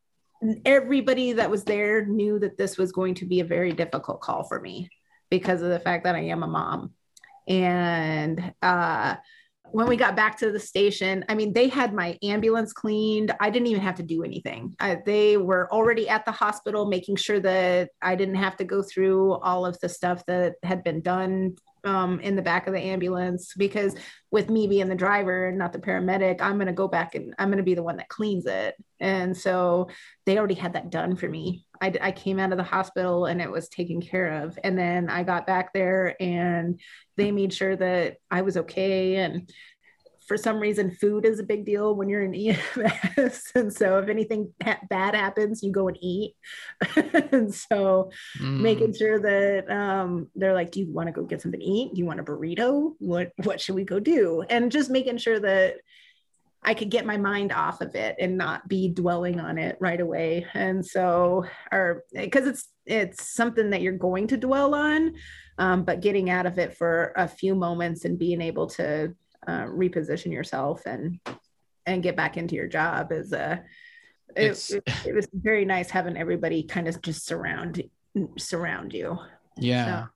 [0.64, 4.45] everybody that was there knew that this was going to be a very difficult call
[4.45, 4.89] for me
[5.30, 6.93] because of the fact that i am a mom.
[7.47, 9.16] And uh
[9.72, 13.32] when we got back to the station, I mean, they had my ambulance cleaned.
[13.40, 14.74] I didn't even have to do anything.
[14.80, 18.82] I, they were already at the hospital, making sure that I didn't have to go
[18.82, 22.80] through all of the stuff that had been done um, in the back of the
[22.80, 23.54] ambulance.
[23.56, 23.94] Because
[24.30, 27.34] with me being the driver and not the paramedic, I'm going to go back and
[27.38, 28.74] I'm going to be the one that cleans it.
[29.00, 29.88] And so
[30.26, 31.64] they already had that done for me.
[31.81, 34.59] I, I came out of the hospital and it was taken care of.
[34.62, 36.81] And then I got back there and
[37.16, 39.16] they made sure that I was okay.
[39.16, 39.51] And
[40.26, 43.53] for some reason, food is a big deal when you're in EMS.
[43.55, 44.53] and so if anything
[44.91, 46.35] bad happens, you go and eat.
[47.33, 48.61] and so Mm.
[48.61, 51.95] making sure that um, they're like, do you want to go get something to eat?
[51.95, 52.93] Do you want a burrito?
[52.99, 54.43] What what should we go do?
[54.51, 55.76] And just making sure that
[56.62, 60.00] I could get my mind off of it and not be dwelling on it right
[60.00, 60.46] away.
[60.54, 65.14] And so, or because it's it's something that you're going to dwell on,
[65.59, 69.14] um, but getting out of it for a few moments and being able to
[69.46, 71.20] uh, reposition yourself and
[71.86, 73.64] and get back into your job is a.
[74.36, 77.82] It's- It, it, it was very nice having everybody kind of just surround
[78.36, 79.18] surround you.
[79.56, 80.06] Yeah.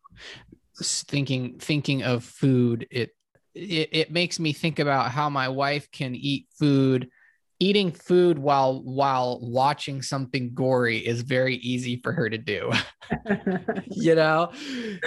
[0.82, 3.10] thinking thinking of food, it,
[3.54, 7.10] it it makes me think about how my wife can eat food.
[7.60, 12.72] Eating food while while watching something gory is very easy for her to do.
[13.86, 14.50] you know,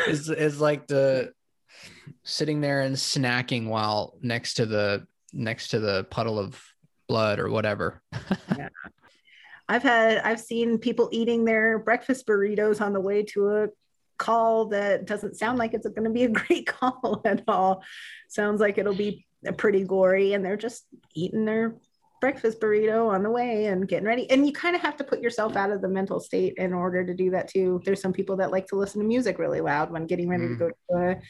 [0.08, 1.34] is is like the
[2.24, 6.62] sitting there and snacking while next to the next to the puddle of
[7.08, 8.02] blood or whatever.
[8.58, 8.70] yeah.
[9.68, 13.68] I've had I've seen people eating their breakfast burritos on the way to a
[14.18, 17.84] call that doesn't sound like it's going to be a great call at all.
[18.30, 19.26] Sounds like it'll be
[19.58, 21.76] pretty gory and they're just eating their
[22.22, 24.30] breakfast burrito on the way and getting ready.
[24.32, 27.06] And you kind of have to put yourself out of the mental state in order
[27.06, 27.82] to do that too.
[27.86, 30.54] There's some people that like to listen to music really loud when getting ready mm.
[30.54, 31.22] to go to a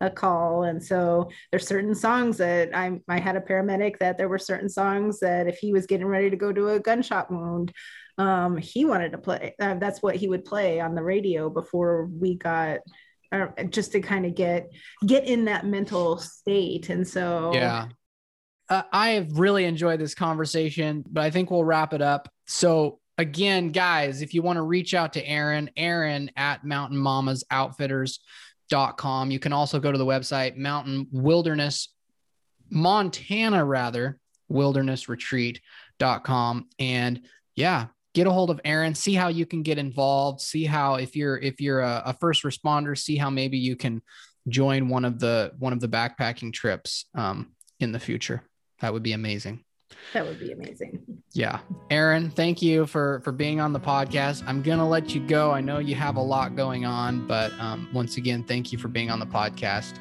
[0.00, 0.64] a call.
[0.64, 4.68] And so there's certain songs that I, I had a paramedic that there were certain
[4.68, 7.72] songs that if he was getting ready to go to a gunshot wound,
[8.18, 9.54] um, he wanted to play.
[9.60, 12.80] Uh, that's what he would play on the radio before we got
[13.32, 14.70] uh, just to kind of get
[15.06, 16.90] get in that mental state.
[16.90, 17.88] And so yeah.
[18.70, 22.28] Uh, I have really enjoyed this conversation, but I think we'll wrap it up.
[22.46, 27.44] So again, guys, if you want to reach out to Erin, Erin at Mountain Mamas
[27.50, 28.20] Outfitters
[28.96, 29.30] com.
[29.30, 31.88] You can also go to the website Mountain Wilderness
[32.70, 37.22] Montana rather wilderness retreat.com and
[37.54, 37.86] yeah
[38.18, 41.38] get a hold of Erin see how you can get involved see how if you're
[41.38, 44.02] if you're a, a, first responder see how maybe you can
[44.48, 48.42] join one of the one of the backpacking trips um, in the future
[48.80, 49.64] that would be amazing
[50.12, 51.02] that would be amazing.
[51.32, 51.60] Yeah.
[51.90, 54.44] Erin, thank you for for being on the podcast.
[54.46, 55.50] I'm going to let you go.
[55.50, 58.88] I know you have a lot going on, but um, once again, thank you for
[58.88, 59.94] being on the podcast.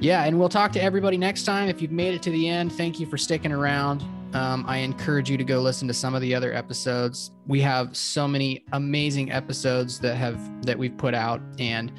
[0.00, 1.68] Yeah, and we'll talk to everybody next time.
[1.68, 4.04] If you've made it to the end, thank you for sticking around.
[4.34, 7.30] Um, I encourage you to go listen to some of the other episodes.
[7.46, 11.92] We have so many amazing episodes that have that we've put out, and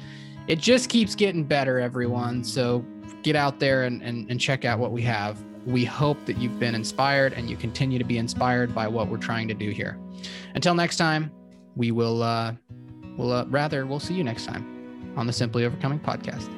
[0.46, 2.44] it just keeps getting better, everyone.
[2.44, 2.84] So
[3.22, 6.58] get out there and, and, and check out what we have we hope that you've
[6.58, 9.98] been inspired and you continue to be inspired by what we're trying to do here.
[10.54, 11.30] Until next time,
[11.74, 12.54] we will, uh,
[13.16, 16.48] we'll, uh, rather, we'll see you next time on the Simply Overcoming podcast.